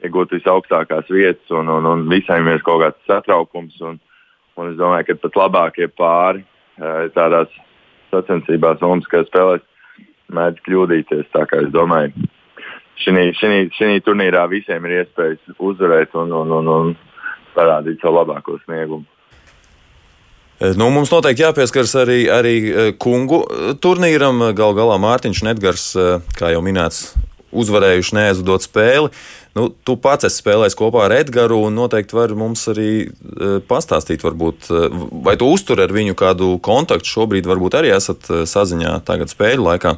iegūt 0.05 0.35
visaugstākās 0.35 1.09
vietas, 1.09 1.47
un, 1.57 1.71
un, 1.73 1.87
un 1.89 2.05
visiem 2.11 2.49
ir 2.51 2.61
kaut 2.65 2.83
kāds 2.83 3.09
satraukums. 3.09 3.79
Un, 3.81 3.97
un 4.57 4.71
es 4.71 4.77
domāju, 4.79 5.09
ka 5.09 5.21
pat 5.25 5.41
labākie 5.43 5.89
pāri 5.89 6.45
tādās 7.15 7.53
sacensībās 8.13 8.83
Olimpiskajās 8.85 9.31
spēlēs 9.31 9.65
mēdz 10.37 10.63
kļūdīties. 10.67 11.29
Tā 11.33 11.45
kā 11.49 11.63
es 11.65 11.73
domāju, 11.73 12.29
šī 13.01 13.91
turnīrā 14.05 14.45
visiem 14.51 14.85
ir 14.85 15.01
iespējas 15.01 15.57
uzvarēt 15.57 16.15
un, 16.19 16.33
un, 16.43 16.55
un, 16.59 16.73
un 16.73 16.95
parādīt 17.55 18.01
savu 18.03 18.21
labāko 18.21 18.57
sniegumu. 18.65 19.05
Eh, 20.57 20.73
nu, 20.73 20.89
mums 20.89 21.11
noteikti 21.13 21.43
jāpieskaras 21.45 21.91
arī, 22.01 22.21
arī 22.33 22.55
eh, 22.65 22.91
kungu 22.97 23.43
eh, 23.45 23.73
turnīram. 23.77 24.41
Galu 24.57 24.77
galā 24.79 24.95
Mārtiņš 25.01 25.43
Nedgars, 25.45 25.89
kā 26.37 26.49
jau 26.49 26.63
minēts, 26.65 27.11
uzvarējuši 27.53 28.15
neaizvadot 28.17 28.65
spēli. 28.65 29.11
Nu, 29.57 29.67
tu 29.85 29.95
pats 30.01 30.25
esi 30.25 30.41
spēlējis 30.41 30.77
kopā 30.77 31.05
ar 31.05 31.13
Edgars, 31.19 31.53
un 31.53 31.77
noteikti 31.77 32.17
vari 32.17 32.37
mums 32.37 32.67
arī 32.69 32.89
pastāstīt, 33.69 34.21
varbūt, 34.25 34.67
vai 35.25 35.33
tu 35.37 35.47
uztur 35.49 35.81
ar 35.81 35.93
viņu 35.93 36.13
kādu 36.17 36.51
kontaktu 36.61 37.09
šobrīd, 37.09 37.49
varbūt 37.49 37.79
arī 37.79 37.89
esat 37.95 38.29
saziņā 38.49 38.99
tagad 39.07 39.33
spēļu 39.33 39.65
laikā. 39.65 39.95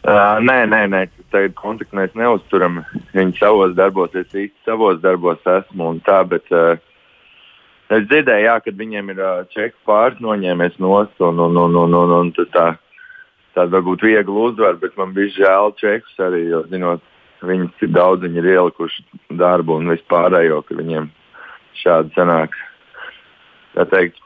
Uh, 0.00 0.38
nē, 0.40 0.62
nē, 0.72 0.86
nē, 0.88 1.02
tagad 1.28 1.52
kontaktu 1.58 1.98
mēs 1.98 2.14
neuzturam. 2.16 2.80
Viņi 3.12 3.36
savos 3.36 3.74
darbos, 3.76 4.16
es 4.16 4.32
īsti 4.32 4.64
savos 4.64 5.02
darbos 5.04 5.44
esmu 5.44 5.90
un 5.92 6.00
tā, 6.06 6.22
bet 6.30 6.48
uh, 6.56 6.80
es 7.96 8.06
dzirdēju, 8.10 8.46
jā, 8.46 8.56
ka 8.64 8.74
viņiem 8.76 9.12
ir 9.14 9.22
uh, 9.22 9.42
čeku 9.54 9.76
pāris 9.88 10.20
noņēmies 10.22 10.78
nost 10.82 11.24
un, 11.26 11.40
un, 11.46 11.58
un, 11.64 11.78
un, 11.82 11.96
un, 12.00 12.16
un 12.20 12.32
tā, 12.38 12.66
tāda 13.56 13.70
varbūt 13.78 14.06
viegla 14.06 14.46
uzvara, 14.50 14.78
bet 14.80 14.96
man 15.00 15.14
bija 15.16 15.34
žēl 15.38 15.74
čekus 15.80 16.22
arī, 16.26 16.44
jo 16.52 16.62
zinot, 16.70 17.04
viņi 17.46 17.70
cik 17.80 17.94
daudz 17.96 18.26
viņi 18.26 18.42
ir 18.42 18.50
ielikuši 18.54 19.06
darbu 19.40 19.80
un 19.80 19.92
vispārējo, 19.94 20.62
ka 20.68 20.76
viņiem 20.78 21.10
šādi 21.80 22.14
sanāks. 22.14 22.66
Tā 23.74 23.86
teikt, 23.90 24.18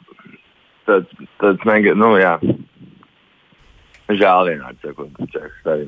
tāds, 0.88 1.26
tāds 1.40 1.68
nega, 1.68 1.92
nu 1.96 2.14
jā 2.18 2.38
Žēl 4.04 4.50
vienādi 4.50 4.82
sakot, 4.84 5.20
čekas 5.32 5.68
arī. 5.72 5.86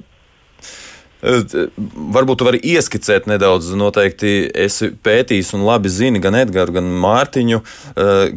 Varbūt 1.26 2.38
tu 2.38 2.46
vari 2.46 2.60
ieskicēt 2.62 3.24
nedaudz, 3.26 3.72
noteikti 3.74 4.50
esi 4.54 4.92
pētījis 4.94 5.54
un 5.56 5.64
labi 5.66 5.90
zini 5.90 6.20
gan 6.22 6.36
Edgars, 6.38 6.70
gan 6.76 6.86
Mārtiņu. 7.02 7.62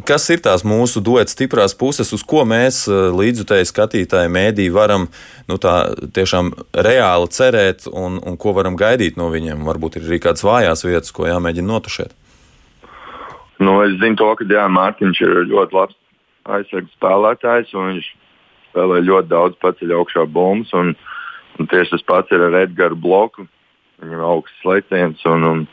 Kas 0.08 0.26
ir 0.34 0.42
tās 0.42 0.64
mūsu 0.66 1.02
duetas 1.04 1.36
stiprās 1.36 1.76
puses, 1.78 2.10
uz 2.16 2.24
ko 2.26 2.42
mēs 2.48 2.82
līdzutēji 2.90 3.68
skatītāji 3.70 4.32
mēdī 4.34 4.66
varam 4.74 5.06
nu, 5.46 5.58
tā, 5.62 5.92
tiešām 6.16 6.50
reāli 6.74 7.30
cerēt 7.30 7.86
un, 7.86 8.18
un 8.18 8.38
ko 8.40 8.56
varam 8.58 8.78
gaidīt 8.80 9.20
no 9.20 9.30
viņiem? 9.30 9.62
Varbūt 9.70 10.00
ir 10.00 10.08
arī 10.08 10.18
kādas 10.26 10.46
vājās 10.46 10.82
vietas, 10.88 11.14
ko 11.14 11.28
jāmēģina 11.30 11.70
notušēt. 11.70 12.16
Nu, 13.60 13.76
es 13.84 13.94
zinu 14.00 14.18
to, 14.18 14.32
ka 14.34 14.48
jā, 14.48 14.66
Mārtiņš 14.72 15.22
ir 15.22 15.38
ļoti 15.52 15.76
labs 15.76 15.96
aizsardzības 16.48 16.96
spēlētājs 16.96 17.72
un 17.76 17.90
viņš 17.92 18.10
spēlē 18.70 19.00
ļoti 19.06 19.30
daudz 19.30 19.58
paceļ 19.62 19.94
augšā 19.98 20.26
bumbas. 20.32 20.72
Un, 20.74 20.94
un 21.60 21.68
tieši 21.70 21.96
tas 21.96 22.06
pats 22.08 22.32
ir 22.34 22.44
ar 22.46 22.56
Edgars 22.64 22.98
bloku. 22.98 23.46
Viņam 24.00 24.16
ir 24.16 24.26
augsts 24.26 24.64
leciens 24.64 25.24
un, 25.28 25.44
un 25.44 25.64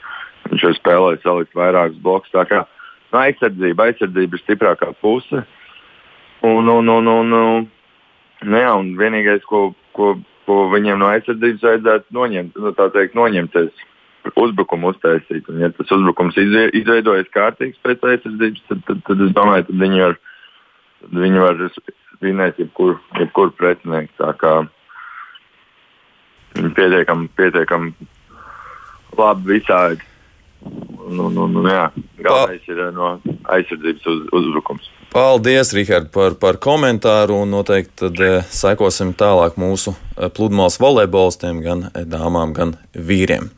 viņš 0.51 0.65
jau 0.65 0.73
spēlē 0.75 1.15
salikt 1.23 1.55
vairākus 1.55 2.01
blokus. 2.03 2.33
Tā 2.35 2.43
kā 2.49 2.63
nu, 2.65 3.19
aizsardzība, 3.21 3.89
aizsardzība 3.89 4.37
ir 4.37 4.43
stiprākā 4.43 4.91
puse. 5.01 5.43
Un, 6.45 6.67
un, 6.69 6.89
un, 6.93 7.07
un, 7.07 7.33
un, 7.33 7.67
nu, 8.43 8.57
jā, 8.61 8.73
un 8.77 8.91
vienīgais, 8.99 9.45
ko, 9.49 9.71
ko, 9.97 10.13
ko 10.45 10.57
viņiem 10.73 10.99
no 11.01 11.09
aizsardzības 11.09 11.65
vajadzētu 11.65 12.17
noņemt, 12.19 12.59
nu, 12.61 12.73
teikt, 12.77 13.17
noņemties 13.17 13.85
uzbrukumu 14.37 14.91
uztaisīt. 14.91 15.47
Un, 15.49 15.63
ja 15.63 15.71
tas 15.73 15.91
uzbrukums 15.95 16.37
izveidojas 16.37 17.31
kārtīgs 17.33 17.79
pēc 17.85 18.03
aizsardzības, 18.11 18.65
tad, 18.69 18.83
tad, 18.89 19.03
tad 19.07 19.23
es 19.23 19.35
domāju, 19.37 19.69
ka 19.69 19.77
viņi 19.85 20.03
var, 20.03 20.17
viņi 21.23 21.45
var 21.45 21.63
vinēt 22.23 22.59
jebkuru 22.61 22.99
jebkur 23.21 23.55
pretinieku. 23.57 24.13
Viņi 26.55 26.71
pietiekami, 26.77 27.27
pietiekami 27.37 27.93
labi 29.17 29.57
visādi. 29.57 30.05
Nu, 31.07 31.29
nu, 31.31 31.45
nu, 31.47 31.63
jā, 31.69 31.89
galvenais 32.19 32.65
ir 32.67 32.79
eh, 32.81 32.93
no 32.95 33.11
aizsardzības 33.53 34.07
uz, 34.11 34.23
uzbrukums. 34.39 34.87
Paldies, 35.13 35.71
Rihard, 35.75 36.09
par, 36.11 36.35
par 36.41 36.57
komentāru. 36.61 37.39
Noteikti 37.47 37.93
tad, 38.01 38.19
e, 38.19 38.41
sekosim 38.51 39.13
tālāk 39.17 39.55
mūsu 39.61 39.93
eh, 39.93 40.27
pludmales 40.33 40.79
volejbolistiem, 40.83 41.61
gan 41.63 41.87
dāmām, 41.95 42.55
gan 42.57 42.75
vīriem. 42.93 43.51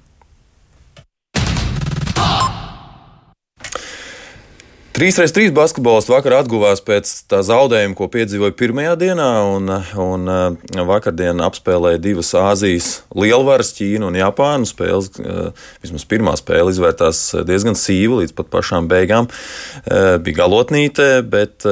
3x3 4.99 5.53
basketbols 5.55 6.09
vakar 6.11 6.33
atguvās 6.41 6.81
pēc 6.83 7.07
tā 7.31 7.37
zaudējuma, 7.47 7.95
ko 7.95 8.09
piedzīvoja 8.11 8.51
pirmajā 8.59 8.97
dienā, 8.99 9.27
un, 9.47 9.71
un 9.95 10.27
uh, 10.27 10.81
vakardien 10.89 11.39
apspēlēja 11.45 12.01
divas 12.03 12.33
Āzijas 12.35 12.89
lielvaras, 13.15 13.71
Ķīnu 13.77 14.09
un 14.09 14.17
Japānu. 14.19 14.67
Spēles, 14.67 15.07
uh, 15.23 15.69
vismaz 15.85 16.03
pirmā 16.09 16.33
spēle 16.35 16.73
izvērtās 16.75 17.21
diezgan 17.47 17.79
sīva 17.79 18.19
līdz 18.25 18.35
pat 18.41 18.51
pašām 18.57 18.91
beigām. 18.91 19.31
Bija 19.87 20.41
galotnīte, 20.41 21.07
bet 21.31 21.63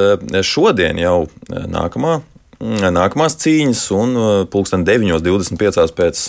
šodien 0.48 0.96
jau 1.02 1.18
nākamā, 1.52 2.22
nākamās 2.58 3.36
cīņas 3.38 3.82
un 3.94 4.16
pulksten 4.50 4.84
9.25 4.86 5.94
pēc 5.94 6.22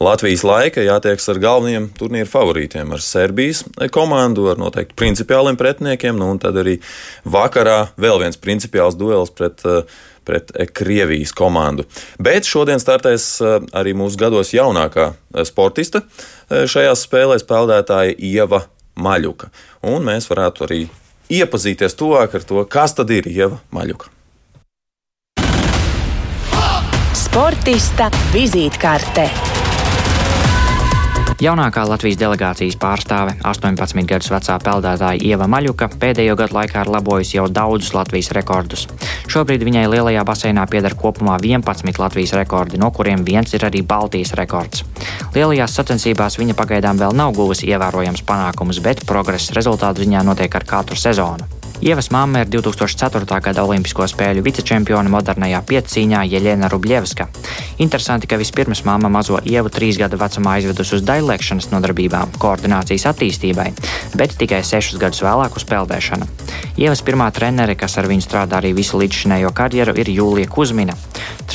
Latvijas 0.00 0.42
laika 0.44 0.82
jātieks 0.84 1.28
ar 1.32 1.38
galvenajiem 1.40 1.86
turnīra 1.96 2.28
favorītiem, 2.28 2.90
ar 2.92 3.00
Serbijas 3.00 3.62
komandu, 3.92 4.50
ar 4.52 4.60
noteikti 4.60 4.96
principiāliem 4.96 5.56
pretiniekiem. 5.56 6.16
Nu, 6.20 6.30
un 6.34 6.40
tad 6.40 6.56
arī 6.60 6.78
vakarā 7.24 7.92
vēl 8.00 8.20
viens 8.24 8.40
principiāls 8.40 8.96
duels 8.96 9.32
pret, 9.32 9.64
pret 10.28 10.52
Krievijas 10.76 11.32
komandu. 11.36 11.86
Bet 12.20 12.48
šodien 12.48 12.80
startēs 12.82 13.38
arī 13.76 13.96
mūsu 13.96 14.20
gados 14.20 14.52
jaunākā 14.56 15.14
sportiste 15.48 16.04
šajās 16.50 17.06
spēlēs, 17.08 17.46
peldētāja 17.48 18.16
Ieva 18.16 18.66
Maļuka. 19.00 19.48
Un 19.92 20.04
mēs 20.08 20.28
varētu 20.32 20.68
arī 20.68 20.82
iepazīties 21.32 21.96
tuvāk 21.96 22.36
ar 22.36 22.44
to, 22.48 22.60
kas 22.68 22.96
tad 22.96 23.12
ir 23.12 23.28
Ieva 23.32 23.60
Maļuka. 23.72 24.15
Sportista 27.36 28.06
vizītkārte. 28.32 29.26
Jaunākā 31.44 31.82
Latvijas 31.84 32.16
delegācijas 32.16 32.78
pārstāve, 32.80 33.34
18 33.44 34.08
gadus 34.08 34.30
vecā 34.32 34.56
peldētāja 34.64 35.20
Ieva 35.20 35.44
Maļuka, 35.44 35.90
pēdējo 36.00 36.32
gadu 36.40 36.56
laikā 36.56 36.86
ir 36.86 36.90
labojusi 36.94 37.36
jau 37.36 37.44
daudzus 37.52 37.92
Latvijas 37.92 38.32
rekordus. 38.32 38.86
Šobrīd 39.28 39.66
viņai 39.68 39.84
lielajā 39.84 40.22
baseinā 40.24 40.64
pieder 40.72 40.96
kopumā 40.96 41.36
11 41.36 42.00
Latvijas 42.00 42.32
rekordi, 42.40 42.80
no 42.80 42.88
kuriem 42.88 43.20
viens 43.28 43.52
ir 43.52 43.68
arī 43.68 43.84
Baltijas 43.84 44.32
rekords. 44.40 44.86
Lielajās 45.36 45.76
sacensībās 45.76 46.40
viņa 46.40 46.56
pagaidām 46.56 46.96
vēl 46.96 47.12
nav 47.20 47.36
guvusi 47.36 47.68
ievērojams 47.68 48.24
panākumus, 48.24 48.80
bet 48.80 49.04
progress 49.04 49.52
rezultātu 49.52 50.08
ziņā 50.08 50.24
notiek 50.24 50.56
ar 50.56 50.64
katru 50.64 50.96
sezonu. 50.96 51.65
Ievas 51.80 52.10
mamma 52.10 52.40
ir 52.40 52.48
2004. 52.48 53.40
gada 53.44 53.62
Olimpisko 53.68 54.06
spēļu 54.08 54.40
vicečempione 54.46 55.10
modernajā 55.12 55.58
piecīņā 55.68 56.22
Jeļena 56.24 56.70
Rubļevska. 56.72 57.26
Interesanti, 57.84 58.26
ka 58.30 58.38
vispirms 58.40 58.80
mamma 58.88 59.10
mazo 59.12 59.36
Ievu 59.44 59.68
trīs 59.68 59.98
gadu 60.00 60.16
vecumā 60.16 60.56
aizvedusi 60.56 60.96
uz 60.96 61.04
daļlēkšanas 61.04 61.68
nodarbībām, 61.74 62.32
koordinācijas 62.40 63.04
attīstībai, 63.12 63.68
bet 64.16 64.38
tikai 64.40 64.62
sešus 64.64 64.96
gadus 65.02 65.20
vēlāk 65.26 65.60
uz 65.60 65.68
peldēšanu. 65.68 66.30
Ievas 66.80 67.04
pirmā 67.04 67.28
trenere, 67.36 67.76
kas 67.76 67.98
ar 68.00 68.08
viņu 68.08 68.24
strādā 68.24 68.62
arī 68.62 68.72
visu 68.76 68.96
līdzšinējo 69.02 69.52
karjeru, 69.52 69.92
ir 70.00 70.14
Jūlija 70.16 70.48
Kuzmina. 70.48 70.96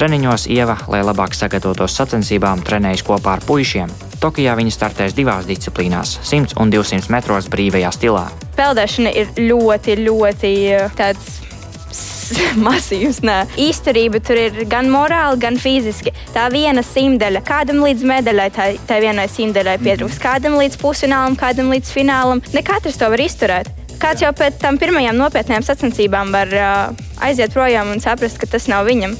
Treniņos 0.02 0.48
Ieva, 0.50 0.80
lai 0.90 1.04
labāk 1.06 1.36
sagatavotos 1.38 1.94
sacensībām, 1.94 2.64
trenējas 2.66 3.04
kopā 3.06 3.36
ar 3.36 3.44
puišiem. 3.46 3.92
Tokijā 4.18 4.56
viņa 4.58 4.72
startēs 4.74 5.14
divās 5.14 5.46
disciplīnās- 5.46 6.16
100 6.30 6.56
un 6.58 6.72
200 6.74 7.12
metros 7.14 7.46
brīvajā 7.46 7.92
stilā. 7.94 8.24
Peldēšana 8.58 9.12
ir 9.14 9.28
ļoti, 9.38 10.00
ļoti 10.02 10.52
eh, 10.72 10.90
tāds 10.98 11.38
masīvs. 12.68 13.20
Nē. 13.22 13.46
Īsterība 13.62 14.24
tur 14.26 14.42
ir 14.42 14.66
gan 14.66 14.90
morāli, 14.90 15.38
gan 15.38 15.60
fiziski. 15.62 16.10
Tā 16.34 16.48
viena 16.50 16.82
simtaļa, 16.82 17.44
kādam 17.46 17.84
līdz 17.86 18.02
medaļai, 18.02 18.50
tā, 18.58 18.66
tā 18.90 18.98
vienai 19.06 19.28
simtaļai 19.30 19.78
pietrūks, 19.86 20.18
kādam 20.18 20.58
līdz 20.58 20.82
pusfinālam, 20.82 21.38
kādam 21.38 21.70
līdz 21.70 21.94
finālam. 21.94 22.42
Ne 22.58 22.64
katrs 22.64 22.98
to 22.98 23.06
var 23.06 23.22
izturēt. 23.22 23.70
Kāds 24.02 24.26
jau 24.26 24.34
pēc 24.34 24.58
tam 24.58 24.82
pirmajām 24.82 25.14
nopietnām 25.14 25.62
sacensībām 25.62 26.34
var 26.34 26.48
uh, 26.58 27.04
aiziet 27.22 27.54
projām 27.54 27.94
un 27.94 28.02
saprast, 28.02 28.42
ka 28.42 28.50
tas 28.50 28.66
nav 28.66 28.90
viņam. 28.90 29.14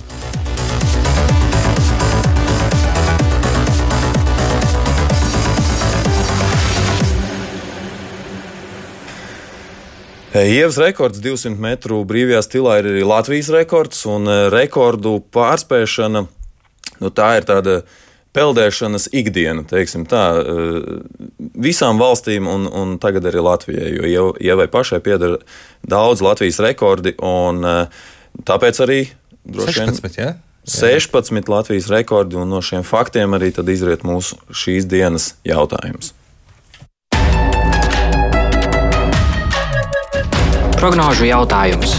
Ievas 10.32 10.78
rekords 10.80 11.20
200 11.20 11.60
metru 11.60 11.98
brīvajā 12.08 12.40
stilā 12.46 12.78
ir 12.80 12.88
arī 12.94 13.02
Latvijas 13.04 13.50
rekords, 13.52 14.06
un 14.08 14.30
rekordu 14.54 15.18
pārspēšana 15.36 16.24
nu, 17.02 17.10
tā 17.12 17.34
ir 17.40 17.48
tāda 17.50 17.82
peldēšanas 18.32 19.10
ikdiena, 19.12 19.66
teiksim 19.68 20.06
tā, 20.08 20.24
visām 21.60 22.00
valstīm, 22.00 22.48
un, 22.48 22.70
un 22.70 22.94
tagad 23.04 23.28
arī 23.28 23.44
Latvijai, 23.44 23.90
jo 24.08 24.30
Ievai 24.40 24.70
pašai 24.72 25.02
pieder 25.04 25.36
daudz 25.84 26.24
Latvijas 26.24 26.62
rekordi, 26.64 27.18
un 27.20 27.66
tāpēc 28.48 28.82
arī 28.88 29.02
droši 29.44 29.82
vien. 29.82 29.94
16, 30.00 30.22
ja? 30.22 30.32
16 30.64 31.52
Latvijas 31.52 31.92
rekordi, 31.92 32.40
un 32.40 32.54
no 32.54 32.64
šiem 32.64 32.88
faktiem 32.88 33.36
arī 33.36 33.52
izriet 33.52 34.08
mūsu 34.08 34.40
šīs 34.56 34.88
dienas 34.88 35.34
jautājums. 35.44 36.14
Prognožu 40.82 41.28
jautājums. 41.30 41.92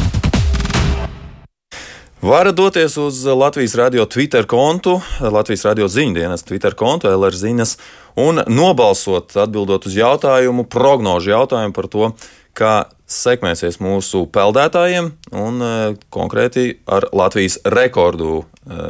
Varat 2.18 2.56
doties 2.58 2.96
uz 2.98 3.20
Latvijas 3.30 3.76
radio 3.78 4.08
Twitter 4.10 4.42
kontu, 4.50 4.96
Latvijas 5.22 5.62
radio 5.68 5.86
ziņdienas 5.86 6.42
Twitter 6.42 6.74
kontu, 6.74 7.06
LR 7.06 7.30
ziņas, 7.30 7.76
un 8.18 8.42
nobalsot, 8.50 9.36
atbildot 9.38 9.86
uz 9.86 9.94
jautājumu, 9.94 10.66
prognožu 10.66 11.30
jautājumu 11.30 11.76
par 11.78 11.88
to, 11.94 12.10
kā 12.58 12.72
sekmēsies 13.06 13.78
mūsu 13.78 14.24
peldētājiem 14.34 15.12
un 15.30 15.62
e, 15.62 15.70
konkrēti 16.10 16.66
ar 16.90 17.06
Latvijas 17.14 17.60
rekordu 17.62 18.42
e, 18.42 18.44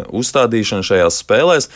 uzstādīšanu 0.09 0.89
šajās 0.89 1.21
spēlēs. 1.21 1.69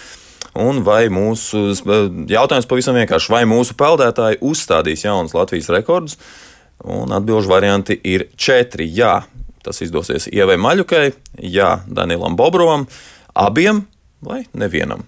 Un 0.56 0.80
vai 0.88 1.10
mūsu 1.12 1.68
e, 1.76 2.02
jautājums 2.32 2.72
pavisam 2.72 2.96
vienkārši, 2.96 3.36
vai 3.36 3.44
mūsu 3.44 3.76
peldētāji 3.76 4.40
uzstādīs 4.40 5.04
jaunus 5.04 5.36
Latvijas 5.36 5.68
rekordus? 5.76 6.16
Un 6.84 7.12
atbildžu 7.16 7.50
varianti 7.50 7.96
ir 8.04 8.28
četri. 8.36 8.86
Jā, 8.92 9.22
tas 9.64 9.80
izdosies 9.82 10.28
Ievai 10.32 10.58
Maļukai, 10.60 11.08
jā, 11.42 11.80
Danilam 11.88 12.36
Bobrovam, 12.38 12.86
abiem 13.34 13.84
vai 14.22 14.44
nevienam. 14.52 15.06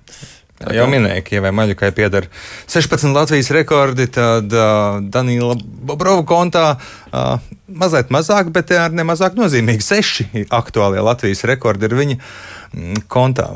Tā 0.58 0.72
jau 0.74 0.88
minēja, 0.90 1.22
ka 1.22 1.36
Ievai 1.36 1.52
Maļukai 1.54 1.92
pieder 1.94 2.26
16 2.66 3.12
Latvijas 3.14 3.52
rekordi, 3.54 4.08
tad 4.10 4.50
uh, 4.50 4.98
Danila 5.06 5.54
Bobrova 5.58 6.24
kontā 6.26 6.64
uh, 6.74 7.44
mazliet 7.70 8.10
mazāk, 8.14 8.50
bet 8.54 8.72
ar 8.74 8.94
nemazāk 8.94 9.38
nozīmīgi 9.38 9.86
seši 9.86 10.26
aktuālie 10.58 11.04
Latvijas 11.04 11.44
rekordi 11.46 11.86
ir 11.86 11.94
viņa 12.00 12.18
mm, 12.18 13.04
kontā. 13.12 13.46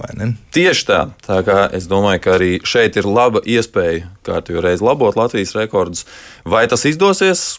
Tieši 0.54 0.86
tā. 0.92 1.00
Tā 1.26 1.40
kā 1.46 1.58
es 1.74 1.90
domāju, 1.90 2.22
ka 2.22 2.36
arī 2.36 2.52
šeit 2.62 3.00
ir 3.00 3.10
laba 3.10 3.42
iespēja 3.42 4.06
kārtīgi 4.28 4.62
reiz 4.62 4.84
labot 4.84 5.18
Latvijas 5.18 5.56
rekordus. 5.58 6.06
Vai 6.46 6.68
tas 6.70 6.86
izdosies? 6.86 7.56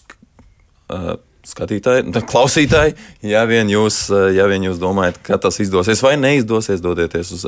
Uh, 0.94 1.16
skatītāji, 1.44 2.08
klausītāji, 2.30 2.94
ja 3.28 3.42
vien, 3.50 3.68
jūs, 3.72 4.06
uh, 4.14 4.30
ja 4.32 4.46
vien 4.52 4.64
jūs 4.64 4.80
domājat, 4.80 5.20
ka 5.26 5.40
tas 5.42 5.60
izdosies 5.64 6.04
vai 6.06 6.14
neizdosies, 6.20 6.84
dodieties 6.84 7.34
uz 7.36 7.46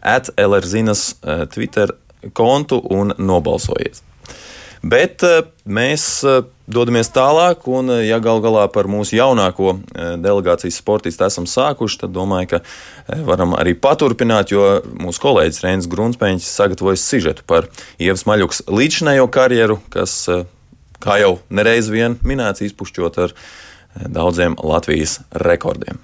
atlrzinas 0.00 1.10
uh, 1.18 1.44
Twitter 1.52 1.92
kontu 2.36 2.80
un 2.94 3.12
nobalsojiet. 3.18 4.00
Bet 4.84 5.22
mēs 5.64 6.02
dodamies 6.68 7.08
tālāk, 7.12 7.62
un, 7.72 7.88
ja 8.04 8.18
gal 8.20 8.42
galā 8.44 8.66
par 8.72 8.84
mūsu 8.84 9.16
jaunāko 9.16 9.78
delegācijas 10.20 10.76
sportistu 10.76 11.24
esam 11.24 11.46
sākuši, 11.48 12.02
tad 12.02 12.12
domāju, 12.12 12.50
ka 12.50 13.22
varam 13.24 13.56
arī 13.56 13.72
paturpināt, 13.80 14.52
jo 14.52 14.82
mūsu 15.00 15.24
kolēģis 15.24 15.62
Reinis 15.64 15.88
Grunsteins 15.88 16.50
sagatavojas 16.52 17.04
sižetu 17.08 17.46
par 17.48 17.70
Ievas 17.96 18.26
Maļukas 18.28 18.66
līdzinējo 18.68 19.24
karjeru, 19.32 19.78
kas 19.94 20.18
kā 21.04 21.20
jau 21.20 21.36
nereiz 21.52 21.90
vien 21.92 22.18
minēts, 22.24 22.64
izpušķot 22.64 23.20
ar 23.26 23.36
eh, 23.36 24.08
daudziem 24.08 24.56
Latvijas 24.62 25.20
rekordiem. 25.44 26.00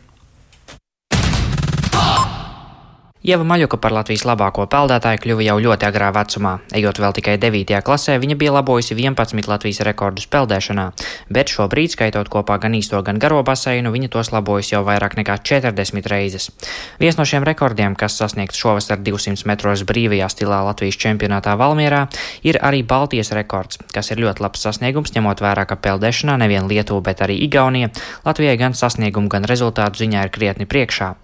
Ieva 3.20 3.44
Maļuka 3.44 3.76
par 3.76 3.92
Latvijas 3.92 4.22
labāko 4.24 4.64
peldētāju 4.72 5.20
kļuva 5.20 5.44
jau 5.44 5.56
ļoti 5.60 5.84
agrā 5.84 6.06
vecumā. 6.16 6.54
Ejot 6.72 6.96
vēl 7.02 7.12
tikai 7.18 7.34
9. 7.36 7.74
klasē, 7.84 8.14
viņa 8.16 8.36
bija 8.40 8.54
labojusi 8.54 8.96
11 8.96 9.44
Latvijas 9.44 9.82
rekordus 9.84 10.24
peldēšanā, 10.32 10.86
bet 11.28 11.52
šobrīd, 11.52 11.92
skaitot 11.92 12.30
kopā 12.32 12.56
gan 12.62 12.78
īsto, 12.78 12.96
gan 13.04 13.20
garo 13.20 13.42
baseinu, 13.44 13.92
viņa 13.92 14.08
tos 14.14 14.32
labojusi 14.32 14.72
jau 14.72 14.80
vairāk 14.88 15.18
nekā 15.20 15.36
40 15.36 16.08
reizes. 16.08 16.48
Viens 16.96 17.20
no 17.20 17.28
šiem 17.28 17.44
rekordiem, 17.44 17.92
kas 17.92 18.16
sasniegts 18.16 18.56
šovasar 18.56 19.04
200 19.04 19.44
metros 19.52 19.84
brīvajā 19.84 20.32
stilā 20.32 20.62
Latvijas 20.70 20.96
čempionātā 21.04 21.58
Valmierā, 21.60 22.06
ir 22.40 22.56
arī 22.64 22.80
Baltijas 22.88 23.34
rekords, 23.36 23.84
kas 23.92 24.14
ir 24.16 24.24
ļoti 24.24 24.48
labs 24.48 24.64
sasniegums, 24.64 25.12
ņemot 25.12 25.44
vērā, 25.44 25.68
ka 25.68 25.76
peldēšanā 25.76 26.40
nevien 26.40 26.72
Lietuva, 26.72 27.04
bet 27.12 27.20
arī 27.28 27.36
Igaunija 27.44 27.92
Latvijai 28.24 28.56
gan 28.56 28.72
sasniegumu, 28.72 29.28
gan 29.28 29.44
rezultātu 29.44 30.06
ziņā 30.06 30.24
ir 30.24 30.32
krietni 30.40 30.64
priekšā. 30.64 31.14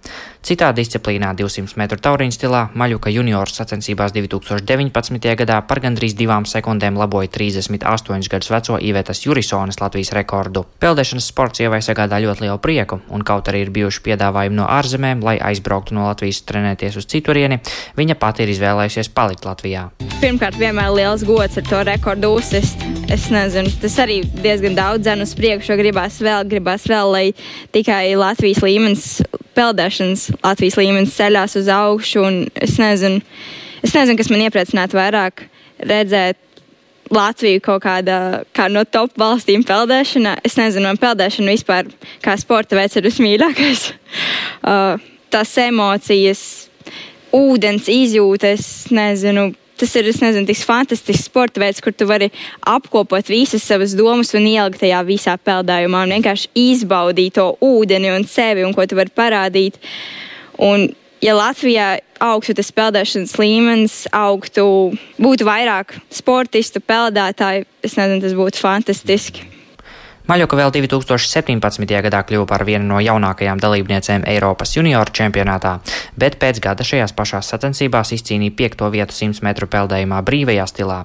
Citā 0.47 0.69
disciplīnā 0.71 1.33
200 1.35 1.75
metru 1.75 1.97
tauriņu 1.99 2.31
stilā 2.31 2.61
Maļuka 2.79 3.11
juniors 3.11 3.57
sacensībās 3.59 4.13
2019. 4.15 5.31
gadā 5.41 5.57
par 5.67 5.81
gandrīz 5.83 6.13
divām 6.15 6.45
sekundēm 6.47 6.95
laboja 6.95 7.27
38 7.33 8.29
gadus 8.31 8.51
veco 8.53 8.77
Ivetas 8.79 9.25
Jurisonas 9.25 9.81
Latvijas 9.81 10.13
rekordu. 10.15 10.61
Peldēšanas 10.79 11.25
sports 11.33 11.59
ievai 11.59 11.81
sagādā 11.83 12.21
ļoti 12.23 12.45
lielu 12.45 12.61
prieku, 12.63 13.01
un 13.11 13.25
kaut 13.27 13.51
arī 13.51 13.65
ir 13.65 13.73
bijuši 13.75 13.99
piedāvājumi 14.05 14.55
no 14.55 14.69
ārzemēm, 14.71 15.25
lai 15.27 15.35
aizbrauktu 15.49 15.97
no 15.97 16.05
Latvijas 16.07 16.39
trenēties 16.47 16.95
uz 17.01 17.09
citurieni, 17.11 17.57
viņa 17.99 18.15
pati 18.15 18.45
ir 18.45 18.53
izvēlējusies 18.53 19.11
palikt 19.17 19.43
Latvijā. 19.49 19.89
Pirmkārt, 20.21 20.55
vienmēr 20.61 20.93
liels 20.95 21.25
gods 21.27 21.59
ar 21.59 21.67
to 21.67 21.81
rekordu 21.89 22.29
uzsist. 22.37 22.87
Es 23.11 23.27
nezinu, 23.35 23.73
tas 23.83 23.99
arī 23.99 24.21
diezgan 24.39 24.79
daudz 24.79 25.03
dzēnu 25.03 25.27
uz 25.27 25.35
priekšu, 25.35 25.75
gribās 25.83 26.21
vēl, 26.23 26.47
gribās 26.47 26.87
vēl, 26.87 27.11
lai 27.11 27.25
tikai 27.75 28.15
Latvijas 28.15 28.63
līmenis 28.63 29.09
peldēšanas 29.57 30.27
Latvijas 30.43 30.77
līmenis 30.79 31.15
ceļās 31.17 31.57
uz 31.59 31.69
augšu. 31.73 32.25
Es 32.55 32.77
nezinu, 32.81 33.21
es 33.83 33.95
nezinu, 33.95 34.17
kas 34.19 34.31
man 34.33 34.45
iepriecinātu 34.47 34.99
vairāk 34.99 35.47
redzēt 35.83 36.39
Latviju 37.13 37.61
kaut 37.63 37.85
kādā 37.85 38.43
kā 38.55 38.65
no 38.71 38.83
top 38.83 39.13
valstīm 39.19 39.63
peldēšanā. 39.67 40.37
Es 40.47 40.57
nezinu, 40.59 40.89
man 40.89 40.99
peldēšana 40.99 41.53
vispār 41.55 41.87
kā 42.23 42.35
sporta 42.39 42.79
veids 42.79 42.99
ir 42.99 43.07
vismīļākais. 43.09 43.87
Uh, 44.67 44.97
tās 45.31 45.51
emocijas, 45.61 46.39
ūdens 47.35 47.85
izjūtas, 47.91 48.65
nezinu 48.91 49.51
tas 49.77 49.95
ir 49.99 50.09
nezinu, 50.09 50.55
fantastisks 50.67 51.27
sporta 51.29 51.61
veids, 51.61 51.81
kur 51.83 51.93
tu 51.93 52.07
vari 52.09 52.29
apkopot 52.67 53.29
visas 53.29 53.65
savas 53.65 53.95
domas 53.97 54.33
un 54.37 54.47
ielikt 54.49 54.81
tajā 54.83 55.01
visā 55.07 55.37
peldējumā 55.37 56.05
un 56.05 56.15
vienkārši 56.17 56.51
izbaudīt 56.57 57.37
to 57.37 57.49
ūdeni 57.63 58.13
un 58.15 58.27
sevi 58.27 58.65
un 58.67 58.75
ko 58.75 58.85
tu 58.85 58.97
vari 58.99 59.13
parādīt. 59.13 59.79
Un, 60.57 60.89
ja 61.21 61.35
Latvijā 61.37 61.97
augstu 62.23 62.57
tas 62.57 62.71
peldēšanas 62.73 63.35
līmenis, 63.39 63.99
augtu, 64.15 64.65
būtu 65.21 65.47
vairāk 65.47 65.97
sportistu, 66.13 66.81
peldētāju, 66.81 67.67
es 67.85 67.97
nezinu, 67.99 68.23
tas 68.25 68.35
būtu 68.37 68.63
fantastiski. 68.63 69.56
Maļoka 70.27 70.57
vēl 70.59 70.73
2017. 70.75 71.87
gadā 72.03 72.19
kļuva 72.27 72.43
par 72.49 72.65
vienu 72.67 72.83
no 72.89 72.97
jaunākajām 72.99 73.61
dalībniecēm 73.63 74.25
Eiropas 74.27 74.73
junioru 74.75 75.13
čempionātā, 75.15 75.77
bet 76.19 76.35
pēc 76.41 76.59
gada 76.65 76.83
šajās 76.83 77.13
pašās 77.15 77.47
sacensībās 77.53 78.11
izcīnīja 78.11 78.51
piekto 78.59 78.89
vietu 78.91 79.15
100 79.15 79.45
metru 79.47 79.69
peldējumā 79.71 80.19
brīvajā 80.27 80.65
stilā. 80.67 80.97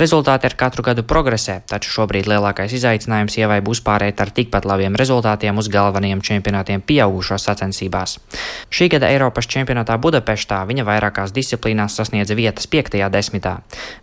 Rezultāti 0.00 0.48
ar 0.48 0.56
katru 0.56 0.80
gadu 0.86 1.04
progresē, 1.04 1.58
taču 1.68 1.92
šobrīd 1.92 2.24
lielākais 2.30 2.72
izaicinājums 2.78 3.36
ievai 3.36 3.60
būs 3.60 3.82
pārēt 3.84 4.22
ar 4.24 4.32
tikpat 4.32 4.64
labiem 4.64 4.96
rezultātiem 4.96 5.60
uz 5.60 5.68
galvenajiem 5.68 6.24
čempionātiem 6.24 6.80
pieaugušos 6.80 7.44
sacensībās. 7.44 8.16
Šī 8.72 8.88
gada 8.96 9.12
Eiropas 9.12 9.44
čempionātā 9.44 9.98
Budapeštā 10.00 10.62
viņa 10.72 10.88
vairākās 10.88 11.36
disciplīnās 11.36 12.00
sasniedza 12.00 12.32
vietas 12.32 12.64
5. 12.72 12.96
desmitā. 13.12 13.58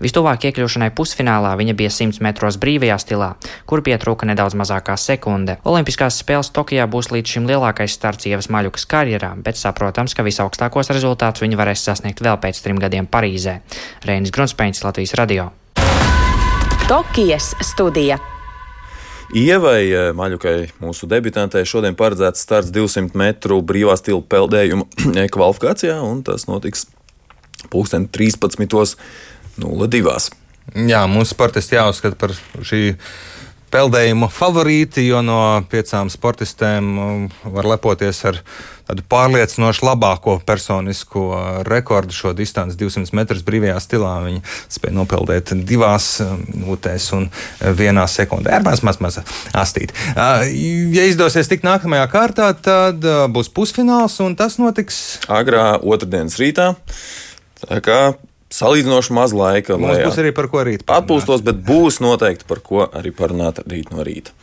Vistuvāk 0.06 0.46
iekļūšanai 0.52 0.94
pusfinālā 0.94 1.58
viņa 1.58 1.78
bija 1.82 1.90
100 1.98 2.22
metros 2.22 2.62
brīvajā 2.62 3.02
stilā, 3.02 3.34
kur 3.66 3.82
pietrūka 3.82 4.30
nedaudz 4.30 4.51
nedaudz 4.52 4.60
mazākā 4.60 4.98
sekunde. 4.98 5.58
Olimpiskās 5.66 6.20
spēles 6.20 6.52
Tokijā 6.52 6.88
būs 6.88 7.12
līdz 7.12 7.28
šim 7.28 7.48
lielākais 7.48 7.92
starts 7.92 8.26
Ievas 8.28 8.50
Maļukas 8.50 8.86
karjerā, 8.86 9.36
bet 9.38 9.58
saprotams, 9.58 10.14
ka 10.14 10.24
visaugstākos 10.24 10.90
rezultātus 10.92 11.42
viņa 11.42 11.58
varēs 11.58 11.84
sasniegt 11.86 12.22
vēl 12.22 12.38
pēc 12.42 12.62
trim 12.62 12.80
gadiem 12.80 13.08
Parīzē. 13.08 13.62
Reinis 14.06 14.32
Grunspēņš, 14.32 14.84
Latvijas 14.84 15.14
radio. 15.16 15.52
Tokijas 16.88 17.56
studija. 17.64 18.18
Ievai 19.32 19.88
eh, 19.88 20.12
Maļukai, 20.12 20.68
mūsu 20.84 21.08
debitantei, 21.08 21.66
šodien 21.66 21.96
paredzēts 21.96 22.42
starts 22.44 22.72
200 22.76 23.16
metru 23.16 23.62
brīvā 23.64 23.96
stila 23.96 24.22
peldējuma 24.22 24.86
kvalifikācijā, 25.36 26.02
un 26.04 26.24
tas 26.28 26.48
notiks 26.52 26.88
pulksten 27.72 28.10
13.02. 28.12 29.00
Jā, 30.92 31.08
mūsu 31.10 31.32
sportisti 31.32 31.76
jāuzskata 31.78 32.16
par 32.20 32.32
šī 32.68 32.82
peldējuma 33.72 34.30
favorīti, 34.32 35.06
jo 35.08 35.22
no 35.26 35.40
piecām 35.72 36.12
sportistēm 36.12 36.92
um, 36.92 37.26
var 37.56 37.70
lepoties 37.72 38.22
ar 38.28 38.40
tādu 38.88 39.06
pārliecinoši 39.08 39.86
labāko 39.88 40.36
personisko 40.46 41.26
rekordu 41.68 42.16
šo 42.16 42.34
distanci 42.36 42.76
200 42.80 43.16
metrus 43.16 43.44
brīvajā 43.48 43.78
stilā. 43.84 44.14
Viņa 44.26 44.42
spēja 44.72 44.96
nopeldēt 44.98 45.54
divās 45.68 46.10
um, 46.24 46.42
minūtēs 46.52 47.12
un 47.18 47.30
vienā 47.80 48.08
sekundē. 48.12 48.58
Ar 48.58 48.66
maz, 48.68 48.84
maz, 48.88 49.00
maz 49.04 49.22
astīt. 49.58 49.96
Uh, 50.16 50.44
ja 50.96 51.08
izdosies 51.10 51.52
tikt 51.52 51.68
nākamajā 51.68 52.10
kārtā, 52.12 52.52
tad 52.58 53.06
uh, 53.08 53.24
būs 53.32 53.52
pusfināls 53.56 54.20
un 54.24 54.36
tas 54.40 54.60
notiks 54.62 55.22
agrā 55.32 55.74
otrdienas 55.80 56.40
rītā. 56.42 56.74
Tā 57.62 57.80
kā 57.86 58.02
salīdzinoši 58.56 59.18
maz 59.18 59.36
laika. 59.36 59.80
Mums 59.80 59.98
lai, 59.98 60.06
būs 60.06 60.22
arī 60.22 60.36
par 60.36 60.52
ko 60.52 60.64
rīt. 60.68 60.86
Atpūstos, 60.92 61.44
bet 61.46 61.60
būs 61.68 62.02
noteikti 62.04 62.48
par 62.50 62.64
ko 62.66 62.86
arī 62.88 63.14
parunāt 63.16 63.64
rīt 63.66 63.92
no 63.94 64.06
rīta. 64.06 64.36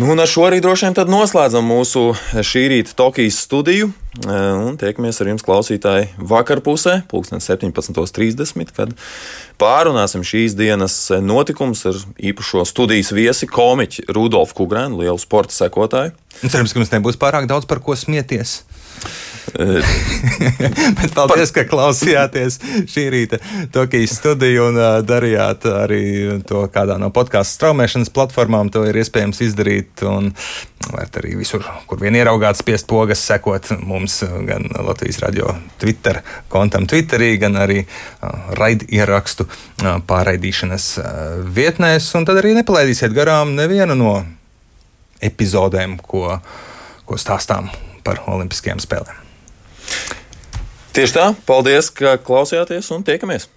Nu, 0.00 0.06
un 0.14 0.20
ar 0.22 0.28
šo 0.30 0.46
arī 0.46 0.62
droši 0.64 0.86
vien 0.86 1.10
noslēdzam 1.12 1.66
mūsu 1.66 2.14
šī 2.46 2.62
rīta 2.72 2.94
Tokijas 2.96 3.42
studiju. 3.44 3.90
E, 4.24 4.36
un 4.56 4.78
tiekamies 4.80 5.20
ar 5.20 5.28
jums, 5.28 5.44
klausītāji, 5.44 6.06
vakarpusē, 6.30 6.94
17.30, 7.10 8.72
kad 8.72 8.94
pārunāsim 9.60 10.24
šīs 10.24 10.56
dienas 10.56 10.96
notikumus 11.20 11.84
ar 11.90 12.00
īpašo 12.16 12.64
studijas 12.70 13.12
viesi, 13.12 13.50
komiķi 13.50 14.06
Rudolfu 14.08 14.62
Kungrēnu, 14.62 15.02
lielu 15.02 15.20
sporta 15.20 15.52
sekotāju. 15.58 16.16
Cerams, 16.46 16.72
ka 16.72 16.80
mums 16.80 16.94
nebūs 16.96 17.20
pārāk 17.20 17.50
daudz 17.50 17.68
par 17.68 17.82
ko 17.84 17.98
smieties. 17.98 18.62
Bet 20.98 21.14
paldies, 21.16 21.52
ka 21.54 21.64
klausījāties 21.68 22.58
šī 22.90 23.06
rīta 23.12 23.40
Tokijas 23.74 24.16
studiju 24.20 24.68
un 24.70 24.80
darījāt 25.06 25.66
arī 25.70 26.02
to 26.48 26.64
kādā 26.72 26.98
no 27.00 27.10
podkāstu 27.14 27.60
straumēšanas 27.60 28.12
platformām. 28.14 28.72
To 28.74 28.84
ir 28.88 29.00
iespējams 29.00 29.42
izdarīt. 29.46 30.04
Un 30.06 30.32
varat 30.90 31.20
arī 31.20 31.34
visur, 31.38 31.64
kur 31.86 32.00
vien 32.00 32.16
ieraugāt, 32.16 32.58
spiest 32.58 32.88
pogas, 32.90 33.22
sekot 33.26 33.72
mums 33.84 34.20
gan 34.48 34.66
Latvijas 34.86 35.20
radio 35.24 35.54
Twitter 35.80 36.22
kontam 36.52 36.88
Twitterī, 36.90 37.34
gan 37.42 37.58
arī 37.60 37.82
raidierakstu 38.58 39.46
uh, 39.46 39.98
pārraidīšanas 40.08 40.90
vietnēs. 41.56 42.10
Un 42.18 42.28
tad 42.28 42.40
arī 42.40 42.54
nepalaidīsiet 42.58 43.14
garām 43.16 43.54
nevienu 43.58 43.96
no 43.98 44.14
epizodēm, 45.20 45.98
ko, 46.00 46.38
ko 47.04 47.20
stāstām 47.20 47.70
par 48.04 48.24
Olimpiskajām 48.30 48.80
spēlēm. 48.82 49.29
Tieši 50.96 51.16
tā, 51.16 51.30
paldies, 51.46 51.92
ka 51.94 52.16
klausījāties 52.18 52.90
un 52.96 53.06
tiekamies! 53.06 53.48